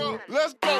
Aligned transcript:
up, 0.00 0.20
let's 0.28 0.54
go. 0.60 0.74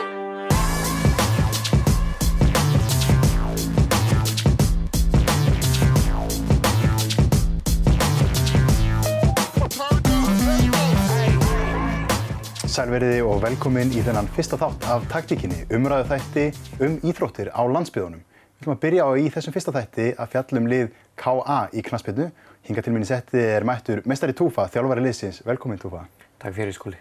Sælveriði 12.78 13.24
og 13.26 13.40
velkomin 13.42 13.88
í 13.90 14.04
þennan 14.06 14.28
fyrsta 14.36 14.54
þátt 14.60 14.85
af 14.87 15.06
taktíkinni, 15.10 15.64
umræðu 15.74 16.12
þætti 16.12 16.45
um 16.87 16.93
íþróttir 17.11 17.50
á 17.50 17.62
landsbyðunum. 17.66 18.21
Við 18.23 18.62
ætlum 18.62 18.77
að 18.77 18.82
byrja 18.85 19.07
á 19.07 19.11
í 19.19 19.25
þessum 19.35 19.57
fyrsta 19.57 19.75
þætti 19.75 20.07
að 20.14 20.30
fjallum 20.35 20.71
lið 20.71 20.93
KA 21.19 21.59
í 21.75 21.82
knaspinu. 21.82 22.29
Hinga 22.69 22.85
til 22.85 22.95
minni 22.95 23.09
setti 23.09 23.43
er 23.43 23.66
mættur 23.66 24.05
mestari 24.07 24.37
Túfa, 24.39 24.69
þjálfari 24.71 25.09
liðsins. 25.09 25.43
Velkomin 25.46 25.82
Túfa. 25.82 26.05
Takk 26.39 26.55
fyrir 26.55 26.77
skóli. 26.77 27.00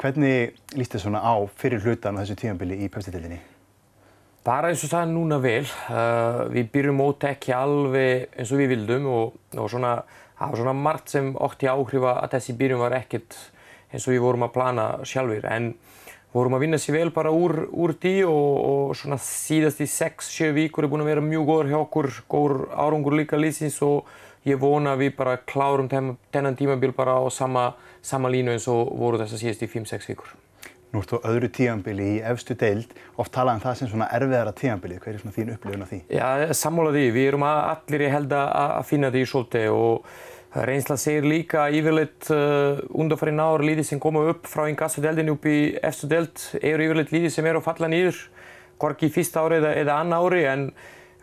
Hvernig 0.00 0.56
líst 0.74 0.94
þið 0.96 1.04
svona 1.04 1.22
á 1.22 1.34
fyrir 1.54 1.82
hlutan 1.84 2.18
á 2.18 2.22
þessu 2.22 2.36
tímanbili 2.40 2.80
í 2.82 2.90
pepsitildinni? 2.90 3.38
Bara 4.44 4.68
eins 4.68 4.82
og 4.84 4.90
það 4.92 5.04
er 5.06 5.12
núna 5.12 5.38
vel. 5.40 5.64
Uh, 5.88 6.40
við 6.52 6.70
byrjum 6.74 6.98
mót 7.00 7.24
ekki 7.24 7.54
alveg 7.56 8.34
eins 8.34 8.52
og 8.52 8.60
við 8.60 8.74
vildum 8.74 9.06
og, 9.08 9.38
og 9.56 9.70
svona, 9.72 9.94
það 10.36 10.50
var 10.50 10.60
svona 10.60 10.76
margt 10.76 11.14
sem 11.14 11.30
ótti 11.46 11.70
áhrifa 11.70 12.18
að 12.20 12.34
þessi 12.34 12.56
byrjum 12.60 12.82
var 12.84 12.96
ekkert 12.98 13.38
eins 13.94 14.08
og 14.08 14.16
við 14.16 14.24
vorum 14.26 14.44
að 14.48 14.52
plana 14.58 14.88
sjálfur. 15.06 15.46
En 15.48 15.70
vorum 16.34 16.58
að 16.58 16.64
vinna 16.66 16.82
sér 16.82 16.98
vel 16.98 17.14
bara 17.14 17.30
úr, 17.30 17.60
úr 17.70 17.94
því 18.02 18.14
og, 18.26 18.52
og 18.66 18.94
svona 18.98 19.20
síðast 19.22 19.80
í 19.84 19.86
6-7 19.88 20.50
víkur 20.58 20.84
er 20.84 20.90
búin 20.90 21.04
að 21.04 21.12
vera 21.12 21.24
mjög 21.24 21.46
góður 21.48 21.70
hjá 21.70 21.78
okkur, 21.78 22.10
góður 22.34 22.64
árangur 22.74 23.14
líka 23.20 23.38
lýsins 23.38 23.78
og 23.86 24.10
ég 24.48 24.60
vona 24.60 24.94
að 24.94 25.04
við 25.04 25.14
bara 25.18 25.36
klárum 25.48 25.90
þennan 25.90 26.58
tímabil 26.58 26.92
bara 26.96 27.16
á 27.16 27.24
sama, 27.32 27.72
sama 28.04 28.30
línu 28.32 28.54
eins 28.54 28.68
og 28.70 28.92
voru 28.98 29.20
þess 29.20 29.36
að 29.36 29.44
síðast 29.44 29.64
í 29.64 29.70
5-6 29.72 30.10
víkur. 30.12 30.34
Nú 30.94 31.00
ertu 31.02 31.18
á 31.18 31.26
öðru 31.26 31.48
tímanbili 31.50 32.04
í 32.06 32.18
efstu 32.22 32.54
deild, 32.54 32.92
oft 33.18 33.32
talað 33.34 33.56
um 33.56 33.64
það 33.64 33.78
sem 33.80 33.88
svona 33.90 34.06
erfiðara 34.14 34.52
tímanbili. 34.54 35.00
Hver 35.02 35.16
er 35.16 35.22
svona 35.24 35.34
þín 35.34 35.50
upplifun 35.56 35.82
af 35.82 35.90
því? 35.90 35.98
Já, 36.14 36.28
sammála 36.54 36.92
því. 36.94 37.08
Við 37.16 37.26
erum 37.32 37.46
allir, 37.48 38.04
ég 38.06 38.14
held 38.14 38.36
að, 38.38 38.76
finna 38.86 39.10
því 39.10 39.24
svolítið 39.32 39.74
og 39.74 40.12
reynsla 40.68 40.94
segir 41.02 41.26
líka 41.26 41.64
yfirleitt 41.74 42.28
uh, 42.30 42.78
undanfarið 42.94 43.34
náður 43.40 43.66
líði 43.66 43.88
sem 43.88 44.02
koma 44.02 44.22
upp 44.30 44.46
frá 44.46 44.68
einn 44.68 44.78
gassudeldin 44.78 45.32
upp 45.32 45.48
í 45.50 45.58
efstu 45.82 46.06
deild 46.12 46.44
eru 46.60 46.86
yfirleitt 46.86 47.10
líði 47.10 47.32
sem 47.34 47.48
eru 47.50 47.58
að 47.58 47.66
falla 47.72 47.90
nýður, 47.90 48.20
hvorki 48.78 49.10
í 49.10 49.14
fyrsta 49.16 49.42
ári 49.42 49.58
eða, 49.58 49.74
eða 49.82 49.98
anna 50.04 50.22
ári 50.22 50.44
en 50.46 50.68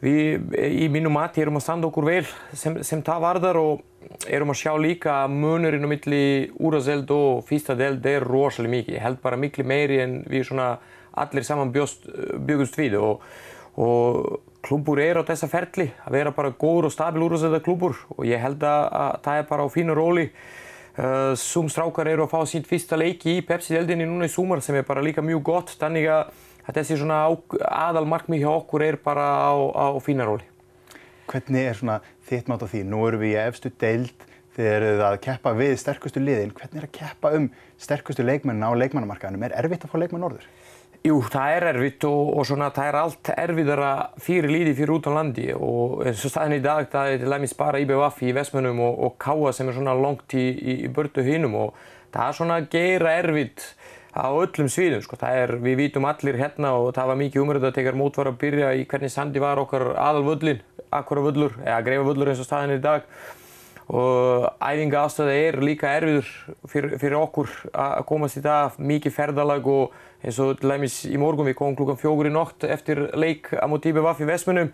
við 0.02 0.58
í 0.58 0.88
mínum 0.92 1.14
mati 1.14 1.44
erum 1.44 1.60
að 1.60 1.66
standa 1.68 1.90
okkur 1.90 2.08
vel 2.08 2.26
sem, 2.58 2.80
sem 2.84 3.04
það 3.06 3.26
varðar 3.26 3.60
og 3.62 3.84
erum 4.28 4.54
að 4.54 4.62
sjá 4.64 4.72
líka 4.82 5.18
að 5.24 5.36
munurinn 5.44 5.86
á 5.86 5.90
milli 5.92 6.24
úrazeld 6.58 7.12
og 7.14 7.44
fyrsta 7.48 7.76
deild 7.78 8.06
er 8.10 8.26
rosalega 8.26 8.76
mikið. 8.76 8.96
Ég 8.98 9.06
held 9.06 9.22
bara 9.22 9.40
miklu 9.40 9.66
meiri 9.68 10.02
en 10.02 10.22
við 10.30 10.48
svona 10.50 10.72
allir 11.22 11.46
saman 11.46 11.74
byggust 11.74 12.80
við 12.80 12.98
og, 13.02 13.22
og 13.78 14.42
klúbur 14.66 15.02
er 15.02 15.22
á 15.22 15.28
þessa 15.28 15.50
ferli 15.52 15.90
að 16.06 16.18
vera 16.18 16.34
bara 16.36 16.54
góður 16.54 16.90
og 16.90 16.96
stabil 16.96 17.26
úrvarsleita 17.26 17.64
klúbur 17.66 17.98
og 18.16 18.26
ég 18.30 18.42
held 18.42 18.64
að, 18.64 18.84
að 18.90 19.16
það 19.26 19.42
er 19.42 19.48
bara 19.50 19.66
á 19.66 19.74
fínu 19.74 19.98
róli. 19.98 20.28
Uh, 20.92 21.32
Sum 21.40 21.70
strákar 21.72 22.10
eru 22.12 22.26
að 22.26 22.34
fá 22.34 22.42
sínt 22.52 22.68
fyrsta 22.68 22.98
leiki 23.00 23.38
í 23.38 23.44
Pepsi-deldinni 23.48 24.04
núna 24.10 24.28
í 24.28 24.32
sumar 24.32 24.60
sem 24.62 24.76
er 24.76 24.84
bara 24.84 25.04
líka 25.04 25.24
mjög 25.24 25.46
gott, 25.48 25.72
þannig 25.80 26.10
að 26.12 26.34
þessi 26.70 26.98
svona 27.02 27.22
aðal 27.70 28.06
markmið 28.10 28.44
hjá 28.44 28.52
okkur 28.54 28.86
er 28.86 29.00
bara 29.04 29.28
á, 29.50 29.54
á 29.56 29.88
fína 30.04 30.28
róli. 30.28 30.46
Hvernig 31.32 31.70
er 31.70 31.80
svona 31.80 32.02
þitt 32.28 32.52
mátt 32.52 32.66
á 32.66 32.72
því? 32.72 32.84
Nú 32.92 33.06
erum 33.08 33.24
við 33.24 33.36
í 33.36 33.40
efstu 33.42 33.72
deild, 33.82 34.26
þið 34.58 34.72
eruð 34.76 35.06
að 35.08 35.20
keppa 35.26 35.56
við 35.58 35.78
sterkustu 35.80 36.24
liðin. 36.24 36.56
Hvernig 36.58 36.82
er 36.82 36.90
að 36.90 36.96
keppa 36.98 37.32
um 37.38 37.48
sterkustu 37.80 38.26
leikmennina 38.28 38.72
á 38.72 38.80
leikmannamarkaðinum? 38.82 39.48
Er 39.48 39.58
erfitt 39.64 39.88
að 39.88 39.94
fá 39.94 40.02
leikmenn 40.02 40.26
norður? 40.26 40.50
Jú, 41.02 41.16
það 41.34 41.52
er 41.56 41.64
erfitt 41.72 42.06
og, 42.06 42.28
og 42.38 42.44
svona 42.46 42.68
það 42.76 42.88
er 42.88 42.96
allt 43.00 43.30
erfiðara 43.34 43.94
fyrir 44.22 44.52
líði 44.54 44.76
fyrir 44.78 44.92
út 45.00 45.08
á 45.10 45.12
landi 45.16 45.48
og 45.56 46.04
eins 46.06 46.22
og 46.28 46.30
staðin 46.30 46.60
í 46.60 46.62
dag 46.62 46.92
það 46.92 47.14
er 47.14 47.24
til 47.24 47.32
dæmis 47.34 47.56
bara 47.58 47.80
IBVF 47.82 48.20
í 48.22 48.34
Vestmönnum 48.38 48.84
og, 48.86 49.00
og 49.08 49.16
Káa 49.18 49.50
sem 49.58 49.72
er 49.72 49.80
svona 49.80 49.96
langt 49.98 50.36
í, 50.38 50.44
í, 50.54 50.76
í 50.86 50.92
börtu 50.94 51.26
hinnum 51.26 51.58
og 51.58 51.80
það 52.14 52.28
er 52.28 52.38
svona 52.38 52.60
gera 52.76 53.16
erfitt 53.18 53.66
á 54.12 54.28
öllum 54.28 54.70
sviðum 54.72 55.04
sko. 55.06 55.20
Er, 55.28 55.56
við 55.64 55.78
vítum 55.86 56.08
allir 56.10 56.40
hérna 56.40 56.74
og 56.80 56.94
það 56.96 57.12
var 57.12 57.20
mikið 57.22 57.44
umröðu 57.44 57.70
að 57.70 57.78
tekja 57.78 57.94
mót 57.98 58.18
var 58.20 58.32
að 58.32 58.40
byrja 58.42 58.72
í 58.80 58.88
hvernig 58.90 59.14
sandi 59.14 59.44
var 59.44 59.62
okkar 59.62 59.94
aðalvöllin, 59.96 60.64
akkura 60.92 61.24
völlur, 61.28 61.56
eða 61.64 61.84
greifa 61.86 62.08
völlur 62.10 62.32
eins 62.32 62.44
og 62.44 62.50
staðin 62.50 62.78
í 62.78 62.84
dag. 62.84 63.06
Og 63.92 64.46
æfinga 64.64 65.02
aðstöða 65.02 65.34
er 65.36 65.58
líka 65.60 65.90
erfiður 65.98 66.28
fyrir, 66.70 66.94
fyrir 67.02 67.18
okkur 67.20 67.50
að 67.76 68.06
komast 68.08 68.40
í 68.40 68.44
dag, 68.46 68.78
mikið 68.80 69.16
ferðalag 69.16 69.68
og 69.68 69.96
eins 70.24 70.40
og 70.40 70.60
til 70.60 70.72
dæmis 70.72 71.02
í 71.10 71.18
morgun 71.20 71.50
við 71.50 71.58
komum 71.60 71.76
klukkan 71.80 72.00
fjókur 72.00 72.30
í 72.30 72.32
nótt 72.32 72.68
eftir 72.68 73.10
leik 73.20 73.50
á 73.52 73.68
IBVF 73.68 74.22
í 74.22 74.30
Vestmönnum. 74.30 74.72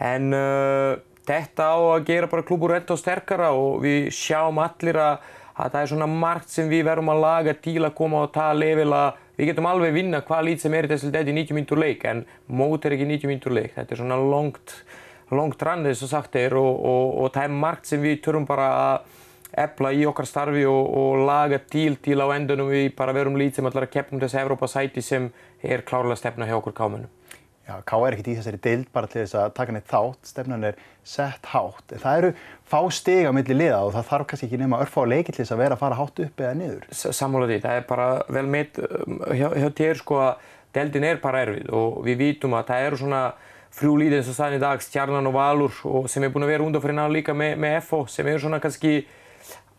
En 0.00 0.30
uh, 0.32 0.94
þetta 1.28 1.68
á 1.72 1.78
að 1.96 2.06
gera 2.08 2.30
bara 2.30 2.46
klúbur 2.46 2.74
enda 2.76 2.94
og 2.94 3.00
sterkara 3.00 3.50
og 3.56 3.82
við 3.84 4.08
sjáum 4.14 4.60
allir 4.62 4.98
að, 5.00 5.28
að 5.54 5.70
það 5.70 5.80
er 5.80 5.90
svona 5.92 6.08
margt 6.10 6.50
sem 6.50 6.70
við 6.70 6.84
verðum 6.88 7.12
að 7.14 7.22
laga 7.22 7.54
til 7.62 7.80
að 7.82 7.94
koma 7.98 8.24
á 8.24 8.34
það 8.34 8.60
level 8.60 8.90
að 8.98 9.20
við 9.38 9.50
getum 9.50 9.68
alveg 9.70 9.94
vinna 9.94 10.22
hvað 10.26 10.46
lít 10.48 10.62
sem 10.62 10.74
er 10.74 10.86
í 10.86 10.92
þessu 10.92 11.10
dæti 11.14 11.34
90 11.34 11.58
mínutur 11.58 11.80
leik 11.82 12.04
en 12.10 12.24
mót 12.50 12.86
er 12.86 12.96
ekki 12.96 13.08
90 13.10 13.30
mínutur 13.30 13.54
leik, 13.54 13.74
þetta 13.74 13.94
er 13.94 14.02
svona 14.02 14.18
longt, 14.18 14.76
longt 15.34 15.62
rann 15.66 15.86
þess 15.86 16.06
að 16.06 16.14
sagt 16.14 16.38
er 16.38 16.56
og, 16.58 16.72
og, 16.74 17.04
og 17.24 17.34
það 17.34 17.48
er 17.48 17.58
margt 17.66 17.90
sem 17.90 18.02
við 18.02 18.20
törum 18.26 18.46
bara 18.48 18.70
að 18.84 19.12
efla 19.64 19.92
í 19.94 20.02
okkar 20.10 20.26
starfi 20.26 20.64
og, 20.66 20.86
og 20.98 21.26
laga 21.28 21.60
til 21.70 21.94
til 22.02 22.18
á 22.18 22.26
endunum 22.34 22.72
við 22.72 22.90
bara 22.98 23.14
verum 23.14 23.38
lít 23.38 23.58
sem 23.58 23.66
allar 23.66 23.86
að 23.86 23.94
keppnum 23.94 24.22
þessi 24.22 24.40
Evrópa-sæti 24.42 25.02
sem 25.02 25.28
er 25.62 25.86
klárlega 25.86 26.18
stefna 26.18 26.48
hjá 26.48 26.58
okkur 26.58 26.74
kámennum. 26.74 27.10
Já, 27.64 27.78
Ká 27.88 27.96
er 28.04 28.12
ekkert 28.12 28.28
í 28.28 28.34
þessari 28.36 28.58
deild 28.60 28.88
bara 28.92 29.08
til 29.08 29.22
þess 29.22 29.36
að 29.40 29.52
taka 29.56 29.72
neitt 29.72 29.86
þátt, 29.88 30.18
stefnan 30.28 30.66
er 30.68 30.80
sett 31.08 31.46
hátt. 31.48 31.94
En 31.96 32.02
það 32.02 32.18
eru 32.18 32.32
fá 32.68 32.80
stig 32.92 33.24
á 33.24 33.32
milli 33.32 33.56
liða 33.56 33.78
og 33.86 33.94
það 33.94 34.10
þarf 34.10 34.28
kannski 34.28 34.48
ekki 34.50 34.60
nema 34.60 34.80
örfa 34.84 35.04
á 35.04 35.12
leiki 35.14 35.32
til 35.32 35.40
þess 35.40 35.54
að 35.56 35.62
vera 35.62 35.78
að 35.78 35.84
fara 35.84 35.98
hátt 36.00 36.20
upp 36.26 36.42
eða 36.44 36.58
niður. 36.60 36.84
Sammála 36.92 37.48
því, 37.48 37.58
það 37.64 37.78
er 37.80 37.88
bara 37.88 38.08
vel 38.36 38.44
mitt 38.52 38.80
hjá, 38.80 39.48
hjá 39.48 39.68
þér 39.80 40.00
sko 40.02 40.20
að 40.26 40.52
deildin 40.76 41.08
er 41.08 41.24
bara 41.24 41.42
erfið 41.46 41.72
og 41.80 41.98
við 42.04 42.20
vítum 42.20 42.58
að 42.58 42.68
það 42.68 42.86
eru 42.90 43.00
svona 43.00 43.24
frjúlítið 43.74 44.20
eins 44.20 44.30
og 44.30 44.36
staðin 44.36 44.60
í 44.60 44.62
dag, 44.62 44.82
Stjarnan 44.84 45.30
og 45.30 45.34
Valur 45.34 45.78
og 45.88 46.08
sem 46.12 46.22
er 46.22 46.32
búin 46.34 46.44
að 46.46 46.52
vera 46.52 46.66
undanfyrir 46.68 46.98
ná 46.98 47.06
líka 47.10 47.34
með, 47.34 47.56
með 47.64 47.80
FO 47.88 48.04
sem 48.10 48.28
eru 48.28 48.44
svona 48.44 48.60
kannski 48.62 49.00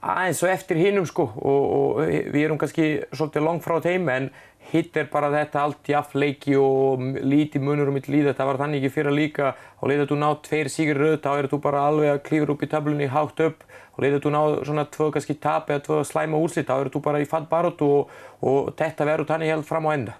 aðeins 0.06 0.42
og 0.46 0.52
eftir 0.54 0.80
hinnum 0.80 1.06
sko 1.10 1.26
og, 1.34 1.64
og 1.78 2.02
við 2.06 2.44
erum 2.44 2.60
kannski 2.62 2.90
svolítið 3.12 3.46
langt 3.48 3.66
frá 3.66 3.80
þeim 3.84 4.12
en 4.14 4.28
hitt 4.72 4.98
er 4.98 5.08
bara 5.12 5.30
þetta 5.34 5.62
allt 5.62 5.90
jafn 5.90 6.20
leiki 6.22 6.56
og 6.58 7.02
lítið 7.22 7.64
munur 7.66 7.90
um 7.92 7.98
mitt 7.98 8.10
líða. 8.10 8.36
Það 8.38 8.50
var 8.50 8.60
þannig 8.64 8.82
ekki 8.82 8.94
fyrir 8.96 9.12
að 9.12 9.20
líka 9.20 9.54
og 9.80 9.90
leiðið 9.92 10.12
þú 10.12 10.20
ná 10.22 10.28
tveir 10.46 10.70
síkir 10.74 11.02
rauð 11.02 11.18
þá 11.26 11.32
er 11.36 11.50
þú 11.52 11.62
bara 11.66 11.86
alveg 11.90 12.14
að 12.14 12.22
klífur 12.30 12.54
upp 12.56 12.66
í 12.66 12.70
töflunni 12.74 13.10
hátt 13.14 13.42
upp 13.46 13.66
og 13.96 14.04
leiðið 14.04 14.22
þú 14.26 14.34
ná 14.36 14.42
svona 14.68 14.86
tvö 14.92 15.10
kannski 15.16 15.38
tap 15.42 15.70
eða 15.72 15.86
tvö 15.86 16.02
slæma 16.10 16.42
úrslit 16.42 16.70
þá 16.70 16.76
er 16.80 16.92
þú 16.94 17.02
bara 17.06 17.22
í 17.22 17.28
fatt 17.30 17.50
baróttu 17.52 17.90
og, 18.02 18.14
og 18.42 18.72
þetta 18.78 19.10
verður 19.10 19.32
þannig 19.34 19.54
helt 19.54 19.70
fram 19.70 19.90
á 19.90 19.92
enda. 19.94 20.18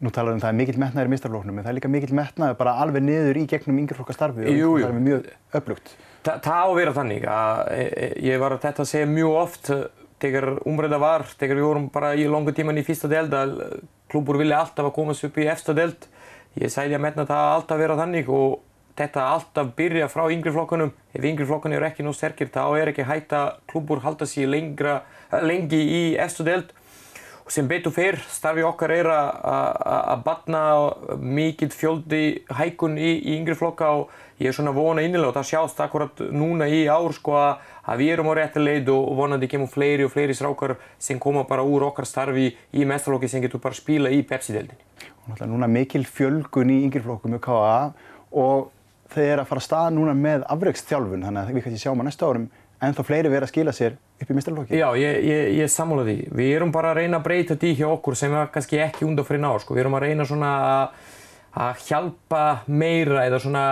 Nú 0.00 0.08
talar 0.08 0.32
um 0.32 0.40
það 0.40 0.54
er 0.54 0.60
mikill 0.62 0.80
metnaður 0.80 1.10
í 1.10 1.12
mistarflóknum 1.12 1.58
en 1.60 1.66
það 1.66 1.74
er 1.74 1.76
líka 1.76 1.92
mikill 1.92 2.14
metnaður 2.16 2.56
bara 2.62 2.78
alveg 2.80 3.04
niður 3.04 3.36
í 3.36 3.48
gegnum 3.50 3.82
yngreflokkastarfi 3.82 4.48
og 4.48 4.78
það 4.80 4.86
er 4.88 5.02
mjög 5.04 5.28
öflugt. 5.60 5.92
Þa, 6.20 6.34
það 6.44 6.60
á 6.60 6.66
að 6.66 6.76
vera 6.76 6.92
þannig 6.96 7.26
að 7.32 7.60
e, 7.72 7.84
e, 7.88 8.08
ég 8.28 8.40
var 8.42 8.56
þetta 8.60 8.84
að 8.84 8.90
segja 8.90 9.08
mjög 9.08 9.36
oft 9.40 9.70
þegar 10.20 10.48
umræða 10.68 10.98
var, 11.00 11.24
þegar 11.40 11.56
við 11.60 11.66
vorum 11.68 11.86
bara 11.92 12.10
í 12.12 12.26
longu 12.28 12.52
tíman 12.52 12.80
í 12.80 12.84
fyrsta 12.84 13.08
deld 13.08 13.36
að 13.36 13.54
klúbur 14.10 14.40
vilja 14.40 14.58
alltaf 14.60 14.90
að 14.90 14.96
komast 14.96 15.24
upp 15.24 15.38
í 15.40 15.46
efsta 15.48 15.74
deld. 15.76 16.08
Ég 16.60 16.72
sæði 16.72 16.98
að 16.98 17.04
metna 17.06 17.24
það 17.28 17.52
alltaf 17.54 17.80
vera 17.80 17.96
þannig 17.96 18.28
og 18.34 18.58
þetta 18.98 19.28
alltaf 19.36 19.70
byrja 19.78 20.10
frá 20.12 20.26
yngri 20.34 20.52
flokkunum. 20.52 20.92
Ef 21.14 21.24
yngri 21.24 21.46
flokkunum 21.48 21.78
eru 21.78 21.88
ekki 21.88 22.04
nóg 22.04 22.18
sterkir 22.18 22.50
þá 22.52 22.64
er 22.80 22.92
ekki 22.92 23.06
hægt 23.08 23.32
að 23.36 23.54
klúbur 23.70 24.02
halda 24.04 24.28
sér 24.28 24.50
lengi 24.50 25.80
í 25.80 26.02
efsta 26.20 26.46
deld. 26.46 26.74
Sem 27.50 27.66
betur 27.66 27.90
fyrr 27.90 28.18
starfi 28.30 28.62
okkar 28.62 28.92
er 28.94 29.08
að 29.10 30.20
batna 30.22 30.60
mikill 31.18 31.72
fjöldi 31.74 32.44
hækun 32.54 32.94
í, 32.94 33.16
í 33.26 33.34
yngri 33.40 33.56
flokka 33.58 33.88
og 33.98 34.12
ég 34.38 34.52
er 34.52 34.54
svona 34.54 34.70
vona 34.76 35.02
innilega 35.02 35.32
og 35.32 35.36
það 35.40 35.48
sjást 35.48 35.82
akkurat 35.82 36.22
núna 36.30 36.68
í 36.70 36.84
ár 36.86 37.10
sko 37.16 37.34
að, 37.40 37.64
að 37.90 38.04
við 38.04 38.12
erum 38.14 38.30
á 38.30 38.34
rétti 38.38 38.62
leið 38.62 38.92
og 38.94 39.10
vonandi 39.18 39.50
kemur 39.50 39.72
fleiri 39.72 40.06
og 40.06 40.14
fleiri 40.14 40.36
strákar 40.38 40.76
sem 41.02 41.18
koma 41.18 41.42
bara 41.48 41.66
úr 41.66 41.88
okkar 41.90 42.06
starfi 42.06 42.52
í 42.54 42.86
mestralokki 42.86 43.32
sem 43.32 43.42
getur 43.42 43.62
bara 43.64 43.74
spila 43.74 44.14
í 44.14 44.22
Pepsi-deldinni. 44.22 44.78
Og 45.24 45.32
náttúrulega 45.32 45.50
núna 45.50 45.70
mikil 45.74 46.06
fjölgun 46.06 46.70
í 46.70 46.84
yngri 46.86 47.02
flokkum 47.02 47.34
með 47.34 47.42
KA 47.50 47.74
og 48.30 48.70
þeir 49.10 49.32
eru 49.32 49.42
að 49.42 49.50
fara 49.50 49.64
að 49.64 49.66
staða 49.66 49.92
núna 49.98 50.14
með 50.14 50.46
afreikstþjálfun 50.54 51.26
þannig 51.26 51.42
að 51.42 51.56
við 51.56 51.66
kannski 51.66 51.82
sjáum 51.82 52.02
á 52.02 52.06
næsta 52.06 52.30
árum 52.30 52.46
en 52.80 52.96
þá 52.96 53.00
fleiri 53.04 53.30
verið 53.30 53.46
að 53.46 53.52
skila 53.52 53.74
sér 53.76 53.96
upp 54.20 54.30
í 54.30 54.36
mestralokki. 54.36 54.78
Já, 54.80 54.88
ég, 54.96 55.22
ég, 55.26 55.54
ég 55.60 55.72
sammála 55.72 56.06
því. 56.08 56.18
Við 56.36 56.52
erum 56.56 56.72
bara 56.72 56.92
að 56.94 57.02
reyna 57.02 57.20
að 57.20 57.26
breyta 57.26 57.56
því 57.60 57.72
hjá 57.80 57.86
okkur 57.90 58.16
sem 58.16 58.36
er 58.36 58.52
kannski 58.54 58.80
ekki 58.80 59.06
undan 59.08 59.26
fyrir 59.28 59.42
ná. 59.44 59.50
Sko. 59.60 59.76
Við 59.76 59.84
erum 59.84 59.96
að 59.98 60.06
reyna 60.06 60.26
svona 60.28 60.52
að 61.60 61.82
hjálpa 61.88 62.44
meira 62.70 63.26
eða 63.26 63.40
svona 63.42 63.64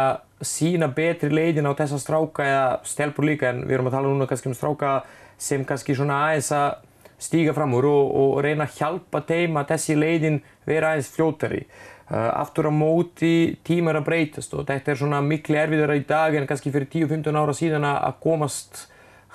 sína 0.45 0.91
betri 0.95 1.31
leiðin 1.33 1.69
á 1.71 1.79
þessa 1.79 2.01
stráka 2.03 2.45
eða 2.47 2.67
stelpur 2.87 3.27
líka 3.27 3.53
en 3.53 3.65
við 3.67 3.79
erum 3.79 3.89
að 3.91 3.97
tala 3.97 4.11
núna 4.13 4.29
kannski 4.31 4.51
um 4.51 4.57
stráka 4.59 4.93
sem 5.39 5.65
kannski 5.67 5.97
svona 5.97 6.19
aðeins 6.27 6.51
að 6.55 6.69
stíga 7.19 7.55
fram 7.55 7.75
úr 7.75 7.89
og, 7.91 8.11
og 8.15 8.43
reyna 8.45 8.67
að 8.67 8.77
hjálpa 8.79 9.23
þeim 9.27 9.59
að 9.59 9.73
þessi 9.73 9.97
leiðin 9.99 10.43
vera 10.67 10.93
aðeins 10.93 11.11
fljótari. 11.15 11.65
Uh, 12.09 12.31
aftur 12.41 12.71
á 12.71 12.73
móti 12.73 13.59
tímar 13.67 13.99
að 13.99 14.07
breytast 14.07 14.55
og 14.57 14.65
þetta 14.69 14.95
er 14.95 15.01
svona 15.01 15.19
miklu 15.21 15.59
erfiðara 15.61 15.99
í 15.99 16.07
dag 16.09 16.35
en 16.39 16.47
kannski 16.49 16.73
fyrir 16.73 16.89
10-15 16.89 17.37
ára 17.37 17.57
síðan 17.57 17.85
að 17.91 18.15
komast 18.23 18.87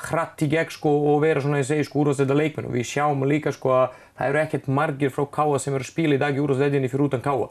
hratt 0.10 0.44
í 0.46 0.50
gegn 0.52 0.74
sko 0.74 0.92
og 1.12 1.22
vera 1.24 1.42
svona, 1.44 1.62
ég 1.62 1.70
segi 1.70 1.86
sko, 1.88 2.02
úrvarsleita 2.04 2.38
leikmenn 2.38 2.70
og 2.70 2.76
við 2.76 2.90
sjáum 2.90 3.24
líka 3.30 3.54
sko 3.56 3.74
að 3.76 4.00
það 4.18 4.30
eru 4.30 4.42
ekkert 4.44 4.68
margir 4.80 5.14
frá 5.14 5.28
Káa 5.38 5.62
sem 5.62 5.76
eru 5.76 5.86
að 5.86 5.92
spila 5.92 6.18
í 6.18 6.22
dag 6.22 6.36
í 6.36 6.44
úrvarsleitinni 6.44 6.92
fyrir 6.92 7.08
utan 7.08 7.24
Káa. 7.24 7.48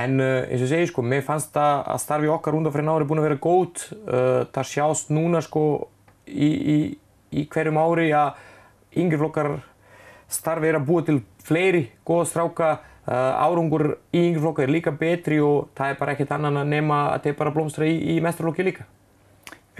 En 0.00 0.20
uh, 0.22 0.42
eins 0.46 0.60
og 0.60 0.66
ég 0.68 0.72
segi 0.74 0.90
sko, 0.92 1.02
mér 1.02 1.24
fannst 1.26 1.54
það 1.54 1.80
að 1.94 2.02
starfi 2.04 2.30
okkar 2.30 2.58
undan 2.58 2.74
fyrir 2.74 2.86
nári 2.86 3.08
búin 3.08 3.22
að 3.22 3.28
vera 3.30 3.40
góð. 3.42 3.86
Uh, 4.04 4.44
það 4.54 4.70
sjást 4.74 5.10
núna 5.14 5.42
sko 5.42 5.64
í, 6.28 6.50
í, 6.50 6.78
í 7.34 7.48
hverjum 7.50 7.80
ári 7.80 8.12
að 8.14 8.38
yngri 9.00 9.18
flokkar 9.18 9.56
starfi 10.30 10.70
er 10.70 10.78
að 10.78 10.86
búa 10.86 11.08
til 11.08 11.18
fleiri 11.46 11.88
góða 12.06 12.30
stráka 12.30 12.76
Uh, 13.10 13.32
árangur 13.42 13.96
í 14.14 14.20
yngri 14.20 14.38
flokka 14.38 14.62
er 14.62 14.70
líka 14.70 14.92
betri 14.94 15.40
og 15.42 15.70
það 15.74 15.88
er 15.90 15.96
bara 15.98 16.12
ekkert 16.14 16.34
annan 16.36 16.60
að 16.60 16.68
nema 16.70 16.98
að 17.14 17.24
þeir 17.24 17.36
bara 17.38 17.52
blómstra 17.56 17.88
í, 17.88 17.94
í 18.12 18.20
mestrarflokki 18.22 18.66
líka. 18.68 18.84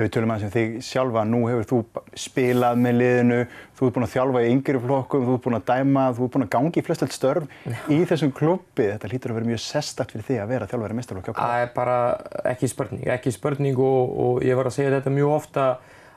Ef 0.01 0.07
við 0.07 0.13
tölum 0.15 0.31
aðeins 0.33 0.47
um 0.47 0.53
þig 0.55 0.77
sjálfa, 0.87 1.23
nú 1.29 1.39
hefur 1.45 1.67
þú 1.69 1.79
spilað 2.17 2.79
með 2.81 2.95
liðinu, 2.97 3.41
þú 3.77 3.85
ert 3.85 3.97
búinn 3.97 4.07
að 4.07 4.13
þjálfa 4.15 4.41
í 4.41 4.53
yngri 4.55 4.81
flokkum, 4.81 5.27
þú 5.27 5.35
ert 5.35 5.43
búinn 5.45 5.59
að 5.59 5.67
dæma, 5.69 6.05
þú 6.17 6.25
ert 6.25 6.37
búinn 6.37 6.47
að 6.47 6.53
gangi 6.55 6.81
í 6.81 6.85
flestöld 6.87 7.13
störf 7.13 7.51
Já. 7.69 7.77
í 7.93 7.99
þessum 8.09 8.33
klubbi. 8.39 8.87
Þetta 8.95 9.11
hlýtur 9.11 9.35
að 9.35 9.41
vera 9.41 9.51
mjög 9.51 9.61
sestakt 9.67 10.15
fyrir 10.17 10.25
þig 10.31 10.41
að 10.41 10.55
vera 10.55 10.69
þjálfæri 10.71 10.97
mestrarflokki 10.97 11.35
okkar. 11.35 11.53
Það 11.53 11.65
er 11.67 11.75
bara 11.77 11.99
ekki 12.55 12.71
spurning, 12.73 13.05
ekki 13.13 13.35
spurning 13.37 13.85
og, 13.91 14.17
og 14.25 14.41
ég 14.49 14.57
var 14.57 14.71
að 14.71 14.77
segja 14.79 14.95
þetta 14.97 15.13
mjög 15.19 15.35
ofta 15.37 15.69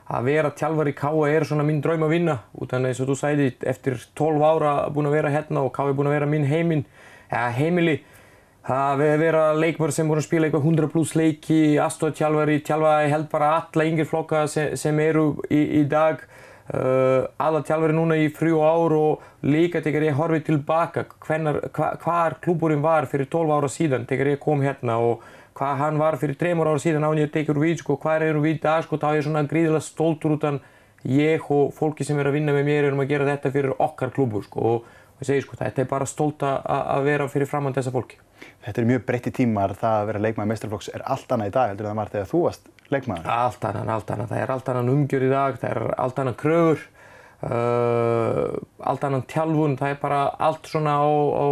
að 0.04 0.30
vera 0.30 0.54
tjálfari 0.56 0.92
í 0.92 0.96
K.A. 0.96 1.28
er 1.28 1.46
svona 1.48 1.68
mín 1.68 1.84
draum 1.84 2.08
að 2.08 2.16
vinna 2.16 2.38
af 2.40 2.74
eins 2.76 3.00
og 3.00 3.08
þú 3.12 3.20
sæði 3.20 3.52
eftir 3.68 4.00
12 4.16 4.48
ára 4.48 4.74
búinn 4.92 5.08
að 5.08 5.16
vera 5.16 5.32
hérna 5.32 5.64
og 5.64 5.72
K.A. 5.76 5.88
er 5.88 5.96
búinn 5.96 6.10
að 6.10 6.18
vera 6.18 6.28
mín 6.28 6.48
heiminn 6.48 6.84
ja, 7.30 7.46
heimili 7.56 8.02
það 8.64 9.02
við 9.02 9.14
vera 9.20 9.42
leikmar 9.58 9.92
sem 9.92 10.08
voru 10.08 10.22
að 10.22 10.28
spila 10.28 10.48
eitthvað 10.48 10.68
100 10.70 10.90
pluss 10.92 11.12
leiki, 11.18 11.60
aðstofntjálfari, 11.84 12.62
tjálfari 12.64 13.12
held 13.12 13.28
bara 13.32 13.50
alla 13.58 13.86
yngir 13.90 14.08
flokka 14.08 14.46
sem, 14.48 14.72
sem 14.80 15.00
eru 15.04 15.26
í, 15.52 15.60
í 15.80 15.84
dag 15.90 16.22
uh, 16.72 17.28
alla 17.44 17.60
tjálfari 17.66 17.96
núna 17.96 18.16
í 18.20 18.30
frjú 18.32 18.62
ár 18.64 18.96
og 18.96 19.44
líka 19.44 19.84
þegar 19.84 20.08
ég 20.08 20.18
horfið 20.18 20.46
tilbaka 20.48 21.06
hva, 21.26 21.92
hvar 22.00 22.38
klúburinn 22.44 22.84
var 22.84 23.08
fyrir 23.10 23.28
12 23.28 23.56
ára 23.58 23.72
síðan 23.72 24.08
þegar 24.08 24.32
ég 24.34 24.42
kom 24.42 24.64
hérna 24.64 24.96
og 25.02 25.24
hvað 25.54 25.80
hann 25.82 26.00
var 26.00 26.18
fyrir 26.22 26.40
3 26.40 26.56
ára 26.64 26.78
síðan 26.80 27.08
án 27.10 27.20
ég 27.20 27.34
tekur 27.34 27.60
við 27.60 27.82
sko, 27.82 27.98
hvað 28.00 28.30
eru 28.30 28.46
við 28.46 28.56
í 28.56 28.62
dag 28.64 28.86
sko, 28.86 28.96
þá 28.96 29.10
er 29.12 29.20
ég 29.20 29.28
svona 29.28 29.44
gríðilega 29.50 29.84
stoltur 29.84 30.38
utan 30.38 30.62
ég 31.04 31.50
og 31.52 31.74
fólki 31.76 32.04
sem 32.06 32.16
er 32.18 32.30
að 32.30 32.38
vinna 32.38 32.56
með 32.56 32.68
mér 32.70 32.86
erum 32.88 33.04
að 33.04 33.10
gera 33.12 33.28
þetta 33.28 33.52
fyrir 33.52 33.76
okkar 33.76 34.12
klúbur 34.14 34.46
sko 34.46 34.68
og 34.70 34.92
ég 35.24 35.30
segi 35.30 35.44
sko 35.46 35.58
þetta 35.58 35.82
er 35.82 35.90
bara 35.90 36.08
stolt 36.08 36.44
að 36.44 37.08
vera 37.08 37.26
fyrir 37.32 37.48
framann 37.50 37.74
þessa 37.76 37.92
fólki. 37.94 38.20
Þetta 38.64 38.80
er 38.80 38.88
mjög 38.88 39.04
breytti 39.08 39.32
tímar, 39.34 39.74
það 39.78 39.98
að 39.98 40.08
vera 40.10 40.22
leikmaður 40.24 40.50
mestrarflokks 40.50 40.90
er 40.92 41.04
allt 41.14 41.32
annað 41.34 41.50
í 41.50 41.54
dag 41.54 41.70
heldur 41.70 41.86
en 41.86 41.92
það 41.92 42.00
var 42.00 42.12
þegar 42.14 42.30
þú 42.30 42.40
varst 42.44 42.70
leikmaður? 42.92 43.30
Allt 43.34 43.68
annað, 43.68 43.92
allt 43.94 44.12
annað. 44.14 44.32
Það 44.32 44.42
er 44.42 44.52
allt 44.54 44.70
annað 44.72 44.90
umgjör 44.94 45.24
í 45.24 45.30
dag, 45.32 45.60
það 45.60 45.70
er 45.70 45.82
allt 46.04 46.20
annað 46.22 46.36
kröfur, 46.42 46.84
uh, 47.48 48.58
allt 48.92 49.06
annað 49.08 49.26
tjálfun, 49.32 49.78
það 49.80 49.94
er 49.94 50.02
bara 50.02 50.20
allt 50.48 50.70
svona 50.72 50.98
á, 51.00 51.08
á, 51.08 51.46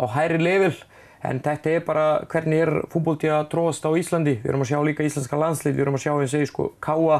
á 0.00 0.04
hæri 0.16 0.40
level. 0.40 0.72
En 1.20 1.42
þetta 1.44 1.74
er 1.76 1.82
bara 1.84 2.04
hvernig 2.32 2.62
er 2.64 2.70
fútbólti 2.92 3.28
að 3.28 3.50
tróðast 3.52 3.84
á 3.84 3.92
Íslandi. 3.92 4.38
Við 4.40 4.52
erum 4.52 4.64
að 4.64 4.70
sjá 4.72 4.80
líka 4.86 5.04
íslenska 5.04 5.40
landslið, 5.40 5.76
við 5.76 5.84
erum 5.84 5.98
að 5.98 6.04
sjá 6.06 6.12
eins 6.14 6.36
og 6.38 6.46
sko 6.48 6.68
káa 6.80 7.18